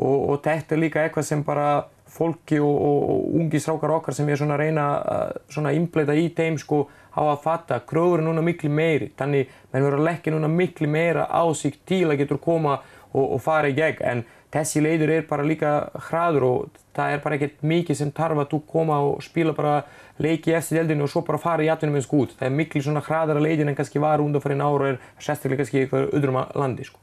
og, 0.00 0.18
og 0.30 0.36
þetta 0.44 0.76
er 0.76 0.82
líka 0.84 1.02
eitthvað 1.02 1.26
sem 1.26 1.42
bara 1.46 1.70
fólki 2.10 2.58
og, 2.60 2.76
og, 2.88 3.04
og 3.10 3.36
ungi 3.40 3.60
strákar 3.62 3.94
okkar 3.96 4.16
sem 4.16 4.28
ég 4.28 4.40
svona 4.40 4.58
reyna 4.60 4.86
að 5.00 5.74
innbleita 5.76 6.16
í 6.18 6.28
þeim 6.36 6.58
sko 6.60 6.84
á 7.10 7.22
að 7.22 7.42
fatta 7.44 7.78
að 7.78 7.86
kröfur 7.90 8.20
er 8.20 8.26
núna 8.26 8.42
miklu 8.44 8.70
meiri 8.70 9.10
þannig 9.18 9.48
menn 9.72 9.84
verður 9.84 10.00
að 10.00 10.08
leggja 10.08 10.34
núna 10.34 10.50
miklu 10.50 10.90
meira 10.90 11.26
á 11.26 11.42
sig 11.54 11.78
til 11.86 12.06
að 12.08 12.20
getur 12.22 12.42
koma 12.42 12.80
og, 13.12 13.24
og 13.24 13.40
fara 13.42 13.70
í 13.70 13.76
gegn 13.78 14.04
en 14.06 14.22
þessi 14.54 14.82
leiður 14.82 15.12
er 15.14 15.26
bara 15.30 15.46
líka 15.46 15.72
hraður 16.08 16.46
og 16.46 16.78
það 16.96 17.14
er 17.14 17.22
bara 17.24 17.36
ekkert 17.38 17.62
mikið 17.72 17.98
sem 18.00 18.12
tarfa 18.14 18.44
að 18.44 18.54
þú 18.54 18.60
koma 18.72 18.98
og 19.06 19.22
spila 19.24 19.54
bara 19.56 19.74
leiki 20.20 20.54
eftir 20.56 20.80
deldinu 20.80 21.06
og 21.06 21.12
svo 21.12 21.22
bara 21.26 21.40
fara 21.40 21.64
í 21.64 21.70
atvinnum 21.72 22.00
eins 22.00 22.08
gút. 22.10 22.34
Það 22.38 22.48
er 22.48 22.56
miklu 22.58 22.82
svona 22.84 23.04
hraðara 23.06 23.42
leiðin 23.42 23.70
en 23.70 23.78
kannski 23.78 24.02
var 24.02 24.22
undan 24.22 24.42
fyrir 24.42 24.58
náru 24.60 24.82
og 24.82 24.88
er 24.90 24.98
sérstaklega 25.22 25.62
kannski 25.62 25.84
eitthvað 25.84 26.10
öðrum 26.18 26.40
landi 26.58 26.88
sko. 26.88 27.00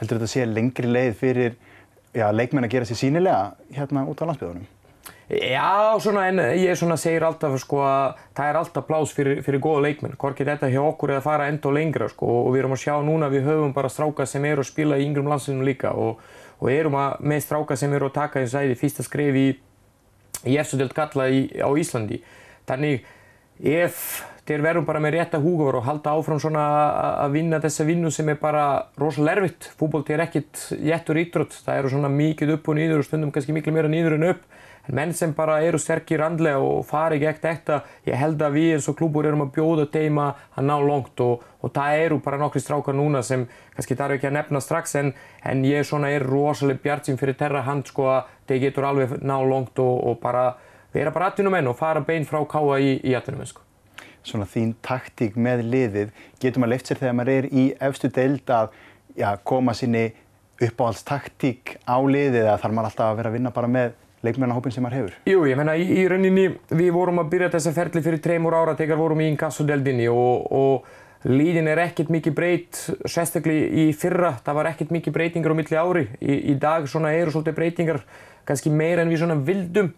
Heldur 0.00 0.18
þetta 0.18 0.28
að 0.28 0.34
sé 0.34 0.48
lengri 0.50 0.90
leið 0.90 1.14
fyrir 1.20 1.56
já, 2.16 2.26
leikmenn 2.32 2.66
að 2.66 2.74
gera 2.74 2.88
sér 2.88 3.00
sínilega 3.02 3.76
hérna 3.76 4.06
út 4.08 4.22
á 4.22 4.28
landsbyðunum? 4.30 4.66
Já, 5.26 5.98
svona, 5.98 6.28
en 6.30 6.38
ég 6.54 6.76
svona 6.78 6.94
segir 7.02 7.24
alltaf 7.26 7.56
sko 7.58 7.80
að 7.82 8.20
það 8.36 8.50
er 8.50 8.58
alltaf 8.60 8.84
plás 8.86 9.14
fyrir, 9.14 9.40
fyrir 9.42 9.62
góða 9.62 9.82
leikmenn. 9.88 10.14
Hvorki 10.14 10.46
þetta 10.46 10.70
hjá 10.70 10.78
okkur 10.84 11.10
er 11.10 11.18
að 11.18 11.26
fara 11.26 11.48
enda 11.50 11.66
og 11.66 11.74
lengra 11.74 12.06
sko 12.12 12.28
og 12.44 12.52
við 12.54 12.62
erum 12.62 12.76
að 12.76 12.82
sjá 12.84 12.94
núna 13.02 13.30
við 13.32 13.48
höfum 13.48 13.74
bara 13.74 13.90
stráka 13.90 14.26
sem 14.30 14.46
eru 14.46 14.62
að 14.62 14.70
spila 14.70 15.00
í 15.00 15.08
yngrum 15.08 15.26
landsliðunum 15.32 15.66
líka 15.66 15.90
og, 15.98 16.22
og 16.62 16.70
erum 16.70 16.94
að 17.02 17.26
með 17.26 17.42
stráka 17.42 17.78
sem 17.80 17.98
eru 17.98 18.06
að 18.06 18.14
taka 18.20 18.42
eins 18.42 18.54
og 18.54 18.68
æði 18.68 18.78
fyrsta 18.78 19.06
skref 19.06 19.40
í, 19.40 19.46
í 20.46 20.56
eftirdelt 20.62 20.94
kalla 20.94 21.26
í, 21.26 21.42
á 21.58 21.68
Íslandi. 21.74 22.20
Þannig 22.70 23.10
ef 23.74 24.06
þeir 24.46 24.62
verðum 24.62 24.86
bara 24.86 25.00
með 25.02 25.16
rétta 25.16 25.40
húgafar 25.42 25.80
og 25.80 25.86
halda 25.88 26.12
áfram 26.14 26.38
svona 26.42 26.66
að 27.24 27.34
vinna 27.34 27.58
þessa 27.62 27.86
vinnu 27.88 28.12
sem 28.14 28.28
er 28.30 28.38
bara 28.38 28.66
rosalega 29.00 29.40
erfitt. 29.40 29.70
Fútbólti 29.78 30.14
er 30.14 30.22
ekkit 30.26 30.62
jættur 30.86 31.18
ítrött, 31.18 31.56
það 31.66 31.80
eru 31.80 31.90
svona 31.92 32.12
mikið 32.12 32.54
upp 32.56 32.70
og 32.70 32.78
nýður 32.78 33.02
og 33.02 33.08
stundum 33.08 33.34
kannski 33.34 33.56
miklu 33.56 33.74
meira 33.74 33.90
nýður 33.90 34.18
en 34.20 34.28
upp. 34.30 34.46
En 34.86 34.94
menn 34.94 35.12
sem 35.18 35.32
bara 35.34 35.56
eru 35.66 35.80
sterkir 35.82 36.22
andlega 36.22 36.60
og 36.62 36.84
fari 36.86 37.18
gegn 37.18 37.40
þetta, 37.42 37.80
ég 38.06 38.20
held 38.20 38.42
að 38.46 38.54
við 38.54 38.68
eins 38.76 38.86
og 38.86 38.94
klúbur 39.00 39.26
erum 39.26 39.42
að 39.42 39.50
bjóða 39.56 39.88
teima 39.90 40.28
að 40.54 40.68
ná 40.68 40.76
langt 40.78 41.24
og, 41.24 41.42
og 41.58 41.74
það 41.74 42.04
eru 42.04 42.20
bara 42.22 42.38
nokkri 42.38 42.62
strákar 42.62 42.94
núna 42.94 43.24
sem 43.26 43.48
kannski 43.74 43.98
þarf 43.98 44.20
ekki 44.20 44.30
að 44.30 44.36
nefna 44.38 44.62
strax 44.62 44.94
en, 45.02 45.10
en 45.42 45.66
ég 45.66 45.82
svona 45.90 46.14
er 46.14 46.22
rosalega 46.22 46.84
bjartsim 46.86 47.18
fyrir 47.18 47.34
terra 47.34 47.66
hand 47.66 47.90
sko 47.90 48.12
að 48.14 48.32
þeir 48.46 48.64
getur 48.68 48.86
alveg 48.92 49.18
ná 49.26 49.40
langt 49.42 49.82
og, 49.82 49.94
og 50.06 50.22
bara 50.22 50.52
vera 50.94 51.10
bara 51.10 51.32
atvinnumenn 51.32 51.66
og 51.66 51.80
fara 51.82 52.06
bein 52.06 52.28
frá 52.28 52.44
káa 52.46 52.78
í, 52.78 53.00
í 53.02 53.18
atvinnumenn 53.18 53.50
sko 53.50 53.65
svona 54.26 54.48
þín 54.50 54.74
taktík 54.84 55.36
með 55.38 55.64
liðið, 55.70 56.14
getur 56.42 56.62
maður 56.62 56.74
leift 56.74 56.90
sér 56.90 57.02
þegar 57.02 57.18
maður 57.20 57.34
er 57.36 57.48
í 57.50 57.66
efstu 57.88 58.10
deild 58.12 58.52
að 58.52 58.74
já, 59.16 59.28
koma 59.46 59.74
sinni 59.76 60.08
uppáhaldstaktík 60.62 61.76
á 61.84 61.96
liðið 62.00 62.42
eða 62.44 62.58
þarf 62.62 62.76
maður 62.76 62.90
alltaf 62.90 63.08
að 63.10 63.18
vera 63.20 63.32
að 63.32 63.38
vinna 63.38 63.54
bara 63.54 63.70
með 63.70 63.96
leikmennahópin 64.26 64.74
sem 64.74 64.84
maður 64.84 64.98
hefur? 65.00 65.16
Jú, 65.28 65.42
ég 65.48 65.58
menna 65.58 65.74
í, 65.78 65.86
í 66.00 66.06
rauninni 66.10 66.46
við 66.72 66.92
vorum 66.96 67.20
að 67.22 67.32
byrja 67.34 67.50
þessa 67.56 67.74
ferli 67.76 68.02
fyrir 68.04 68.22
treymur 68.24 68.56
ára 68.56 68.76
þegar 68.78 69.00
vorum 69.00 69.20
í 69.22 69.28
inkassodeldinni 69.32 70.08
og, 70.12 70.46
og 70.56 71.28
líðin 71.28 71.68
er 71.70 71.82
ekkert 71.86 72.10
mikið 72.14 72.36
breytt, 72.36 72.80
sérstaklega 73.08 73.68
í 73.84 73.86
fyrra, 73.96 74.36
það 74.46 74.58
var 74.60 74.70
ekkert 74.72 74.94
mikið 74.94 75.16
breytingar 75.16 75.54
á 75.54 75.58
milli 75.58 75.78
ári. 75.80 76.04
Í, 76.20 76.40
í 76.52 76.56
dag 76.62 76.88
svona 76.90 77.12
eru 77.16 77.34
svolítið 77.34 77.58
breytingar, 77.58 78.02
kannski 78.48 78.72
meira 78.72 79.04
en 79.04 79.12
við 79.12 79.22
svona 79.24 79.38
vildum 79.46 79.92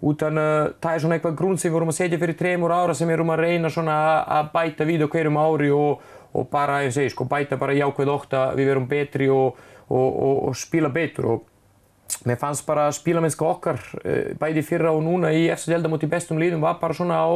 utan 0.00 0.38
uh, 0.38 0.70
það 0.78 0.94
er 0.94 1.02
svona 1.02 1.18
eitthvað 1.18 1.36
grún 1.38 1.58
sem 1.58 1.70
við 1.70 1.74
vorum 1.74 1.90
að 1.90 1.98
setja 1.98 2.20
fyrir 2.20 2.38
tremur 2.38 2.74
ára 2.74 2.94
sem 2.94 3.08
við 3.08 3.16
erum 3.18 3.32
að 3.34 3.42
reyna 3.42 3.70
svona 3.72 3.98
að 4.38 4.50
bæta 4.54 4.86
við 4.86 5.04
á 5.04 5.08
hverjum 5.10 5.38
ári 5.42 5.70
og, 5.74 6.04
og 6.38 6.48
bara, 6.52 6.82
ég 6.86 6.94
segi, 6.94 7.12
sko, 7.14 7.26
bæta 7.30 7.58
bara 7.58 7.74
jákvæð 7.74 8.12
ótt 8.14 8.36
að 8.38 8.60
við 8.60 8.70
verum 8.70 8.86
betri 8.90 9.30
og, 9.34 9.58
og, 9.90 10.20
og 10.48 10.58
spila 10.58 10.92
betur 10.94 11.32
og 11.34 11.46
mér 12.28 12.38
fannst 12.40 12.64
bara 12.66 12.86
spílamennska 12.94 13.46
okkar 13.48 13.80
uh, 14.04 14.36
bæði 14.38 14.62
fyrra 14.66 14.94
og 14.94 15.02
núna 15.06 15.34
í 15.34 15.48
eftir 15.50 15.74
delda 15.74 15.90
moti 15.90 16.10
bestum 16.10 16.38
líðum 16.38 16.62
var 16.62 16.78
bara 16.78 16.94
svona 16.94 17.18
á, 17.18 17.28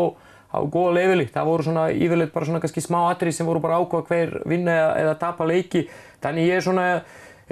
á 0.55 0.59
góða 0.63 0.95
leveli. 1.01 1.27
Það 1.35 1.51
voru 1.51 1.67
svona 1.67 1.89
yfirleitt 1.91 2.33
bara 2.35 2.47
svona 2.47 2.63
kannski 2.63 2.85
smá 2.85 3.01
atrið 3.09 3.41
sem 3.41 3.51
voru 3.51 3.65
bara 3.65 3.83
ákvað 3.83 4.07
hver 4.07 4.39
vinna 4.47 4.79
eða 5.03 5.19
tapa 5.19 5.51
leiki. 5.51 5.89
Þannig 6.23 6.47
ég 6.47 6.61
er 6.61 6.67
svona 6.69 6.87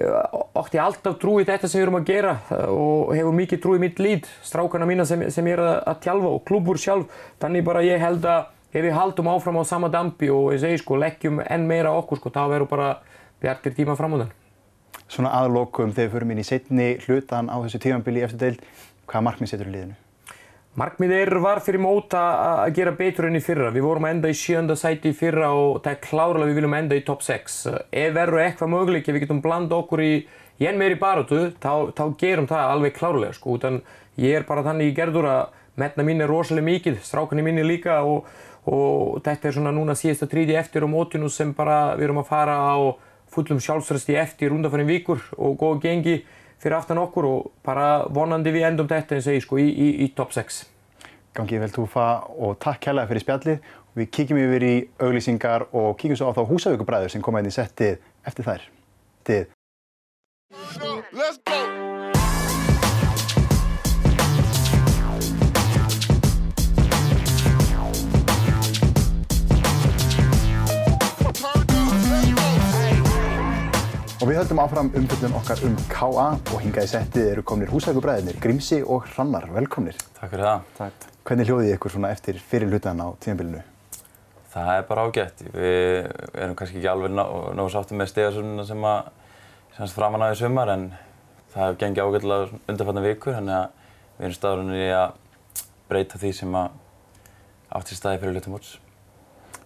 ótti 0.00 0.80
alltaf 0.80 1.18
trú 1.20 1.36
í 1.40 1.46
þetta 1.48 1.68
sem 1.68 1.80
við 1.80 1.86
erum 1.86 1.98
að 1.98 2.08
gera 2.08 2.32
og 2.70 3.12
hefur 3.16 3.36
mikið 3.36 3.60
trú 3.62 3.76
í 3.76 3.82
mitt 3.82 4.00
líd, 4.00 4.28
strákarna 4.46 4.88
mína 4.88 5.06
sem, 5.08 5.26
sem 5.32 5.46
ég 5.50 5.58
er 5.58 5.62
að, 5.82 6.00
tjálfa 6.04 6.32
og 6.32 6.42
klúbur 6.48 6.80
sjálf. 6.80 7.22
Þannig 7.42 7.66
bara 7.66 7.84
ég 7.84 8.02
held 8.02 8.26
að 8.28 8.50
ef 8.70 8.84
við 8.86 8.94
haldum 8.96 9.30
áfram 9.32 9.60
á 9.60 9.64
sama 9.68 9.90
dampi 9.92 10.30
og 10.32 10.52
ég 10.54 10.62
segi 10.62 10.82
sko 10.82 10.98
leggjum 11.00 11.42
enn 11.44 11.66
meira 11.68 11.94
okkur 11.98 12.20
sko, 12.20 12.32
þá 12.32 12.42
verður 12.52 12.70
bara 12.70 12.90
bjartir 13.42 13.74
tíma 13.76 13.96
framöndan. 13.98 14.30
Svona 15.10 15.34
aðlokum 15.40 15.94
þegar 15.94 16.06
við 16.06 16.14
förum 16.14 16.34
inn 16.34 16.44
í 16.44 16.46
setni 16.46 16.92
hlutan 17.06 17.50
á 17.50 17.56
þessu 17.64 17.82
tímanbili 17.82 18.22
eftir 18.26 18.44
deil, 18.44 18.62
hvaða 19.10 19.26
markmið 19.26 19.52
setur 19.52 19.72
í 19.72 19.74
liðinu? 19.74 19.98
Markmiðir 20.80 21.28
var 21.44 21.58
fyrir 21.60 21.82
móta 21.82 22.20
að 22.64 22.70
gera 22.78 22.92
betur 22.96 23.26
enn 23.28 23.36
í 23.36 23.42
fyrra. 23.44 23.68
Við 23.74 23.84
vorum 23.84 24.06
að 24.06 24.14
enda 24.14 24.30
í 24.32 24.36
sjönda 24.38 24.76
sæti 24.80 25.10
í 25.10 25.16
fyrra 25.18 25.50
og 25.52 25.82
það 25.84 25.90
er 25.92 25.98
klárlega 26.06 26.46
að 26.46 26.48
við 26.48 26.56
viljum 26.56 26.76
enda 26.78 26.96
í 26.96 27.02
top 27.04 27.24
6. 27.26 27.56
Ef 28.00 28.14
verður 28.16 28.40
eitthvað 28.46 28.70
möguleik, 28.72 29.10
ef 29.10 29.16
við 29.16 29.24
getum 29.26 29.42
blanda 29.44 29.76
okkur 29.76 30.00
í 30.06 30.14
enn 30.70 30.80
meiri 30.80 30.96
barótu, 31.02 31.42
þá, 31.60 31.92
þá 31.92 32.02
gerum 32.22 32.48
það 32.48 32.72
alveg 32.78 32.96
klárlega. 32.96 33.36
Sko. 33.36 33.58
Ég 34.20 34.38
er 34.38 34.48
bara 34.48 34.64
þannig 34.64 34.88
í 34.88 34.96
gerður 34.96 35.28
að 35.34 35.60
metna 35.84 36.06
mín 36.06 36.24
er 36.24 36.32
rosalega 36.32 36.70
mikið, 36.70 36.98
strákunni 37.04 37.44
mín 37.44 37.60
er 37.60 37.68
líka 37.68 38.00
og, 38.00 38.32
og 38.64 39.20
þetta 39.26 39.50
er 39.50 39.58
svona 39.58 39.76
núna 39.76 39.98
síðasta 39.98 40.30
tríti 40.32 40.56
eftir 40.56 40.88
á 40.88 40.88
mótinu 40.88 41.28
sem 41.28 41.52
bara 41.56 41.90
við 41.92 42.08
erum 42.08 42.24
að 42.24 42.30
fara 42.32 42.56
á 42.56 42.76
fullum 43.30 43.60
sjálfsrösti 43.60 44.16
eftir 44.16 44.56
undanfærin 44.56 44.88
vikur 44.88 45.20
og 45.36 45.60
góða 45.60 45.84
gengi 45.84 46.22
fyrir 46.60 46.76
aftan 46.76 47.00
okkur 47.00 47.28
og 47.28 47.50
bara 47.66 48.04
vonandi 48.12 48.52
við 48.54 48.68
endum 48.68 48.88
þetta 48.90 49.16
eins 49.16 49.28
og 49.30 49.38
ég 49.38 49.44
sko 49.46 49.60
í, 49.60 49.68
í, 49.70 49.88
í 50.04 50.10
top 50.16 50.34
6. 50.36 50.62
Gangið 51.36 51.64
vel 51.64 51.72
Túfa 51.74 52.06
og 52.36 52.58
takk 52.62 52.82
kærlega 52.86 53.10
fyrir 53.10 53.24
spjallið. 53.24 53.58
Við 53.98 54.10
kíkjum 54.14 54.40
yfir 54.44 54.66
í 54.66 54.74
auglýsingar 55.02 55.68
og 55.70 55.92
kíkjum 55.98 56.18
svo 56.20 56.30
á 56.30 56.36
þá 56.36 56.42
húsavíkubræður 56.50 57.14
sem 57.14 57.24
koma 57.24 57.42
inn 57.42 57.50
í 57.50 57.54
settið 57.54 57.98
eftir 58.26 58.50
þær. 58.50 58.66
Tið. 59.26 59.46
Og 74.30 74.34
við 74.36 74.44
höldum 74.44 74.60
áfram 74.62 74.88
umfjöldun 74.94 75.32
okkar 75.40 75.60
um 75.66 75.72
K.A. 75.90 76.24
og 76.54 76.60
hingað 76.62 76.84
í 76.86 76.90
settið 76.92 77.30
eru 77.32 77.42
komnir 77.42 77.72
húsækubræðinir 77.72 78.36
Grímsi 78.38 78.76
og 78.78 79.08
Hrannar. 79.08 79.48
Velkomnir. 79.50 79.96
Takk 80.14 80.30
fyrir 80.30 80.46
það. 80.46 80.68
Takk. 80.76 81.06
Hvernig 81.26 81.50
hljóðið 81.50 81.70
ykkur 81.74 81.92
svona 81.96 82.12
eftir 82.14 82.38
fyrir 82.52 82.70
hlutan 82.70 83.02
á 83.02 83.10
tímanbílinu? 83.26 83.64
Það 84.52 84.70
er 84.76 84.86
bara 84.92 85.08
ágætt. 85.08 85.42
Við 85.56 86.06
erum 86.44 86.54
kannski 86.60 86.78
ekki 86.78 86.90
alveg 86.92 87.16
nógu 87.16 87.66
sáttum 87.74 87.98
með 87.98 88.12
stegasurnina 88.12 88.68
sem 88.70 88.86
að 88.92 89.10
semst 89.80 89.98
framan 89.98 90.22
á 90.22 90.30
í 90.30 90.38
sumar 90.38 90.72
en 90.76 90.86
það 91.50 91.66
hefur 91.66 91.82
gengið 91.82 92.06
ágættilega 92.06 92.62
undanfattan 92.70 93.08
vikur 93.08 93.38
þannig 93.40 93.58
að 93.58 93.68
við 94.14 94.30
erum 94.30 94.38
staðurinn 94.38 94.78
í 94.78 94.88
að 95.00 95.20
breyta 95.90 96.22
því 96.22 96.34
sem 96.38 96.58
að 96.62 96.80
átt 97.80 97.90
í 97.90 97.98
staði 97.98 98.22
fyrir 98.22 98.38
hlutum 98.38 98.60
móts. 98.60 98.76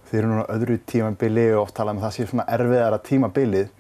Þið 0.09 0.25
eru 0.25 0.33
núna 0.33 0.51
öðru 0.57 0.81
tímanbíli 0.89 1.51
og 1.53 1.67
oft 1.67 1.77
talað 1.77 1.99
um 1.99 2.07
það 2.09 2.17
sé 2.17 2.31
svona 2.33 2.53
erfiðara 2.57 3.05
tímanbílið. 3.13 3.75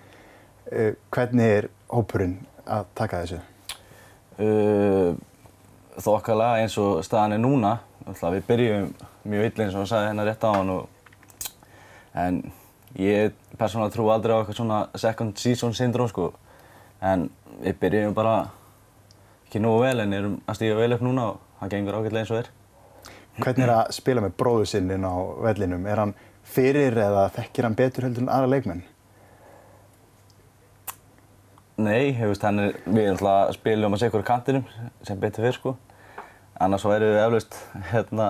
Uh, 0.64 0.94
hvernig 1.12 1.50
er 1.58 1.68
hópurinn 1.92 2.38
að 2.64 2.86
taka 2.96 3.22
þessu? 3.24 3.40
Uh, 4.40 5.12
Þokkalega 5.94 6.62
eins 6.64 6.74
og 6.82 7.04
staðan 7.06 7.36
er 7.36 7.42
núna. 7.42 7.76
Við 8.08 8.40
byrjum 8.48 8.88
mjög 9.30 9.44
illa 9.46 9.66
eins 9.66 9.76
og 9.76 9.84
það 9.84 9.90
sagði 9.92 10.08
hérna 10.08 10.24
rétt 10.26 10.46
á 10.46 10.50
hann. 10.50 10.72
Og, 10.74 10.88
en 12.24 12.40
ég 12.98 13.36
persónulega 13.58 13.94
trú 13.94 14.08
aldrei 14.10 14.34
á 14.34 14.38
eitthvað 14.40 14.58
svona 14.58 14.80
second 14.98 15.38
season 15.38 15.76
syndrome 15.76 16.10
sko. 16.10 16.32
En 17.04 17.28
við 17.60 17.78
byrjum 17.84 18.16
bara 18.16 18.34
ekki 19.46 19.62
nógu 19.62 19.84
vel 19.84 20.02
en 20.02 20.16
erum 20.16 20.34
að 20.48 20.58
stíga 20.58 20.80
vel 20.80 20.96
upp 20.96 21.04
núna 21.06 21.28
og 21.30 21.38
það 21.60 21.76
gengur 21.76 22.00
ágætlega 22.00 22.24
eins 22.24 22.32
og 22.34 22.40
er. 22.40 22.50
Hvernig 23.38 23.66
er 23.68 23.74
að 23.76 23.92
spila 23.94 24.24
með 24.24 24.34
bróðu 24.40 24.66
sinn 24.70 24.90
inn 24.94 25.06
á 25.06 25.14
vellinum? 25.46 25.86
Er 25.86 26.02
hann 26.02 26.16
fyrir 26.42 26.98
eða 27.04 27.28
þekkir 27.36 27.68
hann 27.68 27.78
betur 27.78 28.08
heldur 28.08 28.26
en 28.26 28.34
aðra 28.34 28.50
leikmenn? 28.50 28.82
Nei, 31.74 32.12
hefust, 32.14 32.44
er, 32.46 32.76
við 32.86 33.08
erum 33.08 33.16
alltaf 33.18 33.56
spilum 33.56 33.96
á 33.96 33.98
sikur 33.98 34.22
kantinum 34.22 34.62
sem 35.02 35.18
betur 35.18 35.42
fyrr 35.42 35.56
sko. 35.56 35.72
Annars 36.62 36.84
væri 36.86 37.08
við 37.10 37.16
eflaust 37.24 37.56
hérna, 37.90 38.28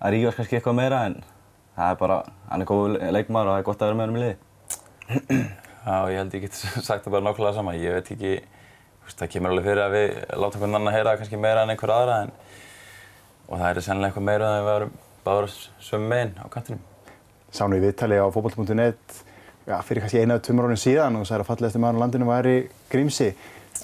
að 0.00 0.14
ríkast 0.14 0.38
kannski 0.38 0.56
eitthvað 0.56 0.78
meira 0.78 1.02
en 1.10 1.18
það 1.74 1.90
er 1.90 1.98
bara, 2.00 2.16
hann 2.48 2.64
er 2.64 2.70
góð 2.70 2.96
leikmar 3.12 3.50
og 3.50 3.52
það 3.52 3.60
er 3.60 3.66
gott 3.66 3.84
að 3.84 3.92
vera 3.92 3.98
með 3.98 4.06
hann 4.06 4.16
í 4.16 4.22
liði. 4.22 4.38
Já, 5.84 5.98
ég 6.08 6.16
held 6.22 6.38
ég 6.38 6.46
get 6.46 6.56
sagt 6.88 7.04
það 7.04 7.18
bara 7.18 7.26
nokklulega 7.26 7.58
sama. 7.58 7.76
Ég 7.76 7.98
veit 7.98 8.10
ekki, 8.16 8.32
veist, 9.04 9.20
það 9.20 9.32
kemur 9.36 9.52
alveg 9.52 9.68
fyrir 9.68 9.84
að 9.84 9.98
við 9.98 10.16
láta 10.32 10.56
einhvern 10.56 10.80
annan 10.80 10.96
heyra 10.96 11.14
kannski 11.20 11.42
meira 11.44 11.66
en 11.66 11.74
einhver 11.74 11.92
aðra 11.98 12.16
en, 12.24 12.34
og 13.50 13.58
það 13.58 13.68
er 13.68 13.84
sennilega 13.90 14.14
eitthvað 14.14 14.28
meira 14.30 14.48
en 14.48 14.56
við 14.62 14.70
varum 14.70 14.96
báður 15.28 15.60
sömum 15.84 16.10
meginn 16.16 16.34
á 16.40 16.48
kantinum. 16.48 16.80
Sánu 17.52 17.76
í 17.76 17.84
viðtali 17.84 18.16
á 18.16 18.26
fókbalt.net 18.32 19.20
já, 19.64 19.76
fyrir 19.86 20.04
kannski 20.04 20.20
eina 20.20 20.36
eða 20.36 20.44
tvömur 20.46 20.68
árið 20.68 20.80
síðan 20.82 21.18
og 21.18 21.26
það 21.28 21.36
er 21.36 21.44
að 21.44 21.50
fallegast 21.50 21.80
maður 21.82 21.98
á 21.98 22.02
landinu 22.02 22.28
væri 22.28 22.54
Grímsi. 22.92 23.28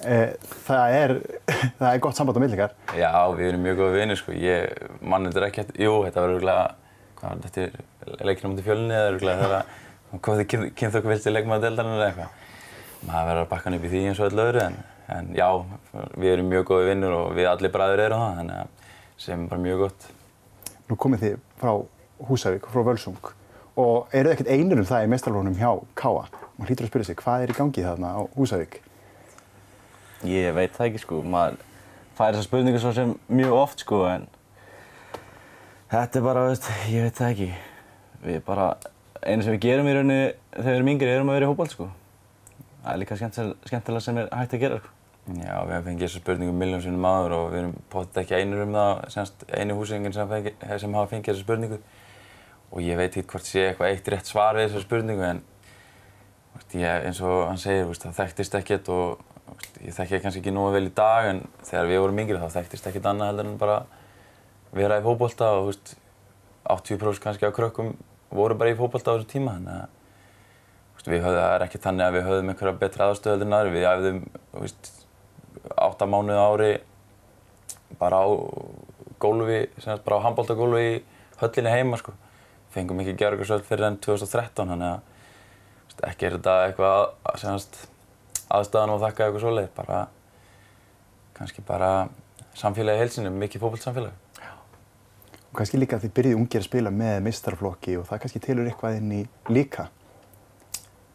Eh, 0.07 0.33
það, 0.65 0.95
er, 0.97 1.13
það 1.79 1.87
er 1.89 2.03
gott 2.05 2.17
samband 2.17 2.37
á 2.37 2.43
millikar. 2.43 2.75
Já, 2.97 3.11
við 3.37 3.49
erum 3.49 3.65
mjög 3.65 3.81
góðið 3.81 3.97
vinir 3.99 4.19
sko. 4.19 4.35
Ég 4.37 4.85
mann 5.01 5.27
þetta 5.29 5.47
ekki 5.47 5.63
eftir, 5.65 5.81
jú, 5.85 5.95
þetta 6.07 6.23
var 6.23 6.35
örgulega, 6.35 6.67
hvað 7.19 7.33
var 7.33 7.57
þetta, 7.57 7.87
leikinu 8.29 8.53
mútið 8.53 8.69
fjölunni 8.69 8.97
eða 8.97 9.09
örgulega 9.11 9.41
þegar 9.41 9.57
það 9.57 10.23
kom 10.27 10.37
því 10.39 10.71
kynþokku 10.79 11.11
vilti 11.11 11.35
leikmaða 11.35 11.65
deildarinn 11.67 11.97
eða 11.97 12.07
eitthvað. 12.11 12.39
Maður 13.01 13.29
verður 13.31 13.43
að 13.43 13.51
bakka 13.51 13.69
hann 13.69 13.79
upp 13.79 13.85
í 13.85 13.91
því 13.91 14.05
eins 14.11 14.21
og 14.21 14.29
öll 14.29 14.43
öðru 14.45 14.63
en, 14.67 14.79
en 15.17 15.29
já, 15.33 15.47
við 16.21 16.33
erum 16.35 16.51
mjög 16.51 16.67
góðið 16.69 16.89
vinnur 16.91 17.17
og 17.17 17.35
við 17.37 17.49
allir 17.49 17.73
bræður 17.73 18.03
erum 18.05 18.21
það, 18.21 18.39
þannig 18.41 18.59
að 18.61 18.97
sem 19.21 19.45
er 19.45 19.49
bara 19.49 19.65
mjög 19.65 19.85
gott. 19.87 20.09
Nú 20.89 20.97
komið 21.01 21.25
þið 21.25 21.37
frá 21.61 21.73
Húsavík, 22.29 22.67
frá 22.69 22.83
Völsung 22.85 23.31
og 23.79 24.13
eru 24.15 24.31
ekkert 24.33 24.51
einir 24.51 24.79
um 24.81 24.87
það 24.87 25.05
í 25.05 25.11
mestralónum 25.11 25.57
hjá 25.59 25.71
Káa? 25.95 26.27
Man 26.57 26.67
hlýtur 26.67 26.85
að 26.85 26.91
spyrja 26.91 27.09
sig, 27.09 27.19
hvað 27.21 27.45
er 27.45 27.53
í 27.53 27.57
gangi 27.57 27.85
þarna 27.85 28.13
á 28.17 28.21
Húsavík? 28.35 28.79
Ég 30.27 30.53
veit 30.53 30.75
það 30.75 30.87
ekki 30.89 31.01
sko, 31.01 31.21
maður 31.25 31.61
fær 32.17 32.35
þessar 32.35 32.47
spurningar 32.47 32.83
svo 32.83 32.93
sem 32.93 33.13
mjög 33.31 33.55
oft 33.57 33.83
sko 33.85 34.03
en 34.09 34.27
þetta 35.91 36.19
er 36.19 36.25
bara, 36.25 36.47
veist, 36.51 36.67
ég 36.91 37.07
veit 37.07 37.17
það 37.17 37.33
ekki. 37.33 37.49
Við 38.21 38.41
bara, 38.45 38.67
einu 39.23 39.45
sem 39.45 39.55
við 39.55 39.63
gerum 39.65 39.89
í 39.89 39.95
rauninni 39.97 40.19
þegar 40.53 40.67
við 40.67 40.77
erum 40.77 40.91
yngri 40.93 41.13
erum 41.15 41.31
að 41.31 41.39
vera 41.39 41.47
í 41.47 41.51
hópald 41.51 41.73
sko. 41.73 41.87
Það 42.81 42.91
er 42.93 43.01
líka 43.01 43.17
skemmtilega 43.21 44.03
sem 44.03 44.19
er 44.21 44.29
hægt 44.35 44.57
að 44.57 44.65
gera 44.65 44.81
sko. 44.81 44.93
Já, 45.21 45.55
við 45.63 45.73
hefum 45.75 45.83
fengið 45.85 46.05
þessar 46.07 46.23
spurningum 46.23 46.57
milljón 46.57 46.81
sinnum 46.81 47.05
áður 47.05 47.35
og 47.37 47.43
við 47.51 47.59
erum 47.59 47.73
potið 47.93 48.21
ekki 48.23 48.37
einir 48.39 48.63
um 48.63 48.71
það, 48.73 49.01
semst 49.13 49.43
einu 49.53 49.75
húsingin 49.77 50.15
sem, 50.15 50.31
sem 50.81 50.95
hafa 50.97 51.11
fengið 51.11 51.29
þessar 51.29 51.45
spurningu 51.45 51.77
og 52.71 52.83
ég 52.83 52.99
veit 52.99 53.11
ekki 53.11 53.27
hvort 53.33 53.47
sé 53.47 53.65
eitthvað 53.69 53.91
eitt 53.91 54.09
rétt 54.13 54.29
svar 54.29 54.55
við 54.55 54.69
þessar 54.69 54.85
spurningu 54.85 55.25
en 55.27 55.41
veist, 56.55 56.75
ég, 56.77 57.07
eins 57.07 57.19
og 57.25 57.47
hann 57.49 57.59
segir, 57.59 57.87
veist, 57.89 58.05
það 58.05 58.19
þekktist 58.21 58.55
ekkert 58.61 58.91
og 58.93 59.23
veist, 59.49 59.81
ég 59.83 59.97
þekki 59.97 60.21
kannski 60.23 60.43
ekki 60.43 60.53
nógu 60.55 60.75
vel 60.77 60.85
í 60.87 60.93
dag 60.95 61.27
en 61.33 61.41
þegar 61.67 61.89
við 61.89 62.03
vorum 62.05 62.21
yngri 62.23 62.39
þá 62.39 62.55
þekktist 62.55 62.87
ekkert 62.91 63.09
annað 63.11 63.33
heldur 63.33 63.49
en 63.49 63.57
bara 63.61 63.81
vera 64.71 65.01
í 65.01 65.05
fókbólta 65.05 65.51
og 65.59 65.73
80% 66.71 67.23
kannski 67.25 67.47
af 67.47 67.55
krökkum 67.57 67.91
voru 68.31 68.55
bara 68.55 68.71
í 68.71 68.79
fókbólta 68.79 69.11
á 69.11 69.19
þessu 69.19 69.31
tíma 69.33 69.57
þannig 69.57 69.81
að 69.81 69.99
við 71.01 71.23
höfðum, 71.25 71.41
það 71.41 71.53
er 71.55 71.63
ekki 71.65 71.79
þannig 71.81 72.05
að 72.05 72.15
við 72.15 72.25
höfðum 72.29 72.49
einhverja 72.51 72.79
betra 72.85 73.05
aðstöðu 73.09 73.33
heldur 73.33 73.47
en 73.49 73.55
aðri, 73.57 73.71
við 73.73 73.87
æfðum 73.89 74.19
8 75.81 76.07
mánuði 76.07 76.41
ári 76.45 76.73
bara 77.99 78.19
á 78.21 78.27
gólfi, 79.21 79.61
bara 80.05 80.19
á 80.21 80.25
handbóltagólfi 80.27 80.83
í 80.85 80.99
höllinni 81.41 81.73
heima 81.73 81.99
sko 81.99 82.13
fengum 82.73 83.01
ekki 83.03 83.17
Gjörgarsvöld 83.19 83.67
fyrir 83.67 83.89
enn 83.89 83.99
2013 84.03 84.73
þannig 84.73 84.87
að 84.87 86.07
ekki 86.11 86.27
er 86.27 86.37
þetta 86.37 86.57
eitthvað 86.65 86.97
að, 87.27 87.77
aðstæðan 88.57 88.93
og 88.95 89.01
þakka 89.03 89.27
eitthvað 89.27 89.45
svoleið 89.45 89.71
bara 89.75 90.01
kannski 91.37 91.63
bara 91.65 91.91
samfélagi 92.57 93.01
heilsinni, 93.01 93.31
mikið 93.33 93.63
fókbaltsamfélagi. 93.63 94.17
Og 95.51 95.57
kannski 95.59 95.79
líka 95.79 95.97
að 95.97 96.05
þið 96.05 96.13
byrjið 96.17 96.37
ungir 96.39 96.61
að 96.61 96.67
spila 96.67 96.93
með 96.95 97.17
mistarflokki 97.25 97.97
og 97.99 98.07
það 98.07 98.23
kannski 98.23 98.41
tilur 98.45 98.69
eitthvað 98.69 98.97
inn 99.01 99.13
í 99.15 99.21
líka? 99.51 99.89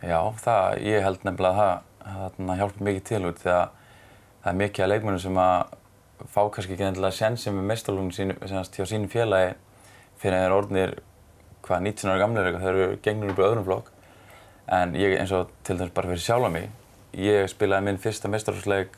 Já, 0.02 0.20
það, 0.42 0.78
ég 0.84 1.04
held 1.06 1.25
nefnilega 1.25 1.66
að 1.66 1.84
það, 2.06 2.38
það 2.40 2.60
hjálpa 2.60 2.86
mikið 2.88 3.06
til 3.10 3.22
út 3.30 3.42
því 3.42 3.52
að 3.54 3.66
það 4.42 4.50
er 4.52 4.58
mikið 4.60 4.84
af 4.84 4.90
leikmennum 4.92 5.22
sem 5.25 5.40
að 5.40 5.76
fá 6.34 6.42
kannski 6.52 6.76
ekki 6.76 6.84
nefnilega 6.84 7.16
sensi 7.16 7.52
með 7.52 7.70
mistarflokkin 7.70 8.34
hjá 8.76 8.84
sínum 8.90 9.12
félagi 9.12 9.54
fyrir 10.20 10.36
að 10.36 10.44
þeir 10.44 10.56
orðnir 10.56 10.94
hvað 11.66 11.87
19 11.88 12.12
ára 12.12 12.23
gamlega 12.23 12.62
þegar 12.62 12.80
við 12.80 12.96
gengnum 13.04 13.32
upp 13.32 13.40
í 13.40 13.46
öðrum 13.46 13.66
flokk 13.66 13.92
en 14.76 14.94
ég 14.99 15.16
eins 15.20 15.32
og 15.35 15.50
til 15.66 15.78
dæmis 15.78 15.94
bara 15.94 16.11
fyrir 16.12 16.25
sjálfa 16.25 16.52
mig 16.52 16.70
ég 17.16 17.50
spilaði 17.50 17.87
minn 17.87 18.00
fyrsta 18.02 18.30
mestrarhúsleik 18.30 18.94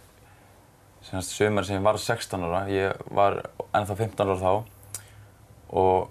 semast 1.07 1.35
sömur 1.37 1.67
sem 1.67 1.85
var 1.85 1.99
16 2.01 2.45
ára 2.45 2.63
ég 2.73 3.03
var 3.15 3.41
ennþá 3.73 3.97
15 3.97 4.25
ára 4.25 4.39
þá 4.41 4.53
og 5.69 6.09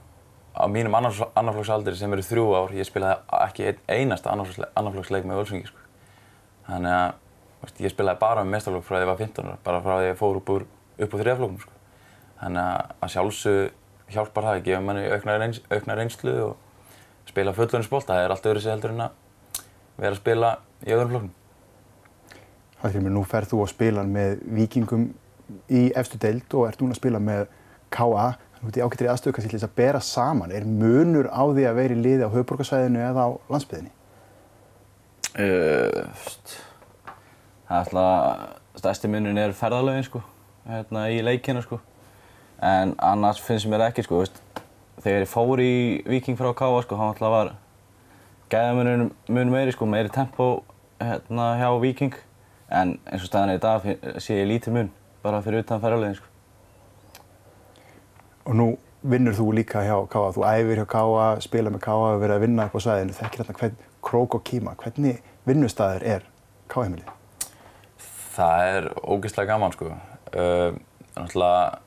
á 0.58 0.66
mínum 0.72 0.96
annarflokksaldri 0.98 1.96
sem 1.98 2.14
eru 2.14 2.26
þrjú 2.26 2.46
ár 2.58 2.76
ég 2.78 2.88
spilaði 2.88 3.20
ekki 3.44 3.68
ein, 3.72 3.82
einasta 3.88 4.34
annarflokksleik 4.34 5.28
með 5.28 5.42
Völsungi 5.42 5.70
sko. 5.70 5.84
þannig 6.70 6.96
að 6.98 7.12
veist, 7.62 7.82
ég 7.84 7.94
spilaði 7.94 8.22
bara 8.24 8.46
með 8.46 8.56
mestrarflokk 8.56 8.88
frá 8.88 8.98
því 8.98 9.04
ég 9.04 9.12
var 9.12 9.22
15 9.22 9.52
ára 9.52 9.60
bara 9.68 9.84
frá 9.86 9.98
því 9.98 10.08
ég 10.10 10.22
fór 10.22 10.40
upp 10.42 10.54
úr, 10.56 10.66
úr 10.98 11.22
þrjaflokkum 11.22 11.60
sko. 11.66 11.76
þannig 12.42 12.72
að 13.02 13.14
sjálfsög 13.14 13.77
hjálpar 14.12 14.48
það, 14.48 14.64
gefur 14.66 14.86
manni 14.86 15.06
aukna, 15.12 15.36
reyns, 15.42 15.60
aukna 15.72 15.98
reynslu 15.98 16.34
og 16.46 17.28
spila 17.28 17.54
fullurinsbólta. 17.56 18.16
Það 18.16 18.24
er 18.24 18.34
allt 18.34 18.50
öðru 18.50 18.64
sig 18.64 18.74
heldur 18.74 18.94
en 18.94 19.06
að 19.08 19.22
vera 19.98 20.14
að 20.14 20.22
spila 20.22 20.52
í 20.86 20.96
öðrum 20.96 21.14
flokkum. 21.14 21.34
Hallgrímur, 22.84 23.14
nú 23.16 23.24
ferð 23.28 23.54
þú 23.54 23.64
að 23.64 23.72
spila 23.74 24.04
með 24.08 24.44
vikingum 24.60 25.08
í 25.74 25.88
efstu 25.98 26.20
deild 26.22 26.54
og 26.54 26.68
ert 26.70 26.84
núna 26.84 26.96
að 26.96 27.02
spila 27.02 27.22
með 27.24 27.48
K.A. 27.94 28.28
Þú 28.58 28.70
ert 28.70 28.80
í 28.80 28.86
ágættri 28.86 29.10
aðstöðu 29.12 29.36
kannski 29.36 29.52
til 29.52 29.60
þess 29.60 29.70
að 29.70 29.76
bera 29.78 30.02
saman. 30.04 30.54
Er 30.54 30.66
munur 30.68 31.30
á 31.34 31.44
því 31.46 31.68
að 31.68 31.80
vera 31.82 31.98
í 31.98 32.02
liði 32.02 32.30
á 32.30 32.34
höfuborgarsvæðinu 32.34 33.04
eða 33.10 33.28
á 33.28 33.30
landsbyðinni? 33.52 33.94
Uh, 35.38 36.08
það 37.68 37.76
er 37.76 37.84
alltaf, 37.84 38.56
stærsti 38.80 39.12
munun 39.12 39.38
er 39.42 39.54
ferðalögin 39.58 40.06
sko, 40.08 40.22
hérna 40.70 41.04
í 41.14 41.20
leikina 41.26 41.62
sko 41.66 41.82
en 42.62 42.96
annars 42.98 43.42
finnst 43.44 43.70
mér 43.70 43.88
ekki 43.90 44.06
sko, 44.06 44.22
veist, 44.24 44.42
þegar 45.04 45.26
ég 45.26 45.32
fór 45.32 45.62
í 45.62 45.74
Viking 46.08 46.40
frá 46.40 46.54
Káa 46.58 46.82
sko, 46.86 46.98
þá 46.98 47.10
alltaf 47.12 47.34
var 47.34 47.52
gæðamunum 48.50 49.12
mun 49.30 49.52
meiri 49.52 49.76
sko, 49.76 49.86
meiri 49.90 50.10
tempo 50.14 50.64
hérna 51.02 51.54
hjá 51.60 51.70
Viking 51.82 52.16
En 52.68 52.98
eins 53.08 53.24
og 53.24 53.30
staðan 53.30 53.54
er 53.54 53.60
í 53.60 53.64
dag 53.64 53.86
sé 54.20 54.42
ég 54.42 54.50
lítið 54.50 54.74
mun 54.76 54.90
bara 55.24 55.40
fyrir 55.44 55.64
utan 55.64 55.80
ferðarlegin 55.80 56.18
sko. 56.18 56.28
Og 58.48 58.58
nú 58.60 58.68
vinnur 59.08 59.36
þú 59.38 59.48
líka 59.56 59.84
hjá 59.86 59.96
Káa, 60.12 60.34
þú 60.36 60.44
æfir 60.50 60.82
hjá 60.82 60.88
Káa, 60.92 61.28
spila 61.44 61.72
með 61.72 61.86
Káa 61.86 62.10
og 62.10 62.20
verið 62.24 62.36
að 62.36 62.44
vinna 62.44 62.66
upp 62.68 62.76
á 62.76 62.80
svæðinu. 62.84 63.16
Þekkir 63.16 63.44
hérna 63.44 63.56
hvern 63.62 63.78
krók 64.04 64.36
og 64.36 64.44
kýma. 64.48 64.76
Hvernig 64.82 65.22
vinnustæður 65.48 66.08
er 66.16 66.28
Káa-heimilið? 66.74 67.14
Það 68.36 68.68
er 68.74 68.90
ógeðslega 69.00 69.52
gaman 69.54 69.76
sko. 69.76 69.94
Uh, 70.36 70.76
náttúrulega, 71.16 71.80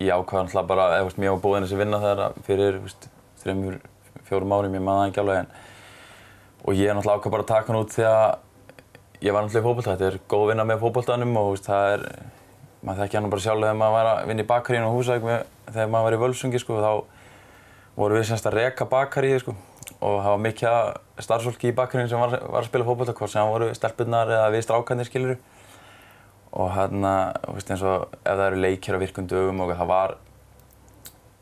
ég 0.00 0.12
ákvaða 0.14 0.46
náttúrulega 0.46 0.68
bara, 0.70 0.86
eða 0.96 1.08
veist, 1.08 1.18
mér 1.20 1.34
var 1.34 1.42
búinn 1.44 1.66
þessi 1.66 1.78
vinna 1.80 2.00
þegar 2.00 2.38
fyrir, 2.46 2.78
veist, 2.84 3.08
þreymur, 3.42 3.76
fjórum 4.28 4.54
árum, 4.56 4.76
ég 4.76 4.84
maður 4.84 5.02
það 5.02 5.10
ekki 5.10 5.22
alveg 5.22 5.40
en 5.42 5.50
og 6.60 6.76
ég 6.76 6.88
er 6.88 6.96
náttúrulega 6.96 7.20
ákvað 7.20 7.34
bara 7.34 7.44
að 7.44 7.50
taka 7.50 7.72
hann 7.72 7.80
út 7.80 7.94
því 7.94 8.06
að 8.08 8.26
ég 9.20 9.36
var 9.36 9.44
náttúrulega 9.44 9.60
í 9.60 9.66
fótbolta, 9.68 9.94
þetta 9.94 10.08
er 10.08 10.18
góð 10.32 10.46
vinna 10.50 10.66
með 10.68 10.82
fótboltanum 10.84 11.40
og 11.40 11.50
veist, 11.52 11.68
það 11.68 11.94
er, 11.94 12.06
maður 12.80 13.02
þekki 13.04 13.20
hann 13.20 13.30
bara 13.34 13.44
sjálf 13.44 13.64
þegar 13.64 13.80
maður 13.80 13.96
var 13.98 14.10
að 14.10 14.22
vinna 14.30 14.44
í 14.44 14.50
bakaríinu 14.50 14.88
og 14.88 14.96
húsæk 14.96 15.26
þegar 15.70 15.92
maður 15.92 16.08
var 16.08 16.16
í 16.16 16.22
völsungi 16.24 16.62
sko, 16.62 16.80
þá 16.80 16.92
vorum 18.00 18.20
við 18.20 18.28
semst 18.30 18.48
að 18.48 18.56
reka 18.56 18.88
bakaríið 18.88 19.42
sko 19.44 19.56
og 20.00 20.20
það 20.22 20.30
var 20.30 20.44
mikið 20.46 21.24
starfsfólki 21.26 21.68
í 21.68 21.76
bakaríinu 21.76 22.08
sem 22.08 22.22
var, 22.22 22.38
var 22.40 22.62
að 22.62 22.70
spila 22.70 22.88
fótbolta, 22.88 23.16
hvort 23.16 23.32
sem 23.32 23.52
voru 23.52 23.72
stelpunnar 23.76 24.32
eða 24.32 24.52
við 24.54 24.64
strákarnir 24.64 25.08
skiluru 25.10 25.36
og 26.52 26.70
hérna, 26.74 27.12
þú 27.44 27.54
veist, 27.56 27.70
eins 27.70 27.82
og 27.86 28.06
ef 28.24 28.32
það 28.34 28.46
eru 28.48 28.60
leikir 28.64 28.96
á 28.98 29.02
virkum 29.02 29.26
dögum 29.30 29.60
og 29.62 29.70
það 29.76 29.90
var 29.90 30.14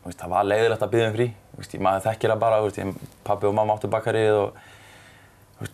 veist, 0.05 0.19
það 0.21 0.33
var 0.35 0.49
leiðilegt 0.49 0.83
að 0.85 0.91
byggja 0.95 1.09
um 1.09 1.17
frí. 1.17 1.29
Veist, 1.59 1.75
ég- 1.75 1.83
maður 1.85 2.05
þekkir 2.09 2.33
það 2.35 2.43
bara, 2.45 2.61
veist, 2.63 3.07
pabbi 3.25 3.49
og 3.49 3.55
mamma 3.57 3.75
áttu 3.77 3.89
bakarið 3.93 4.33
og 4.37 4.53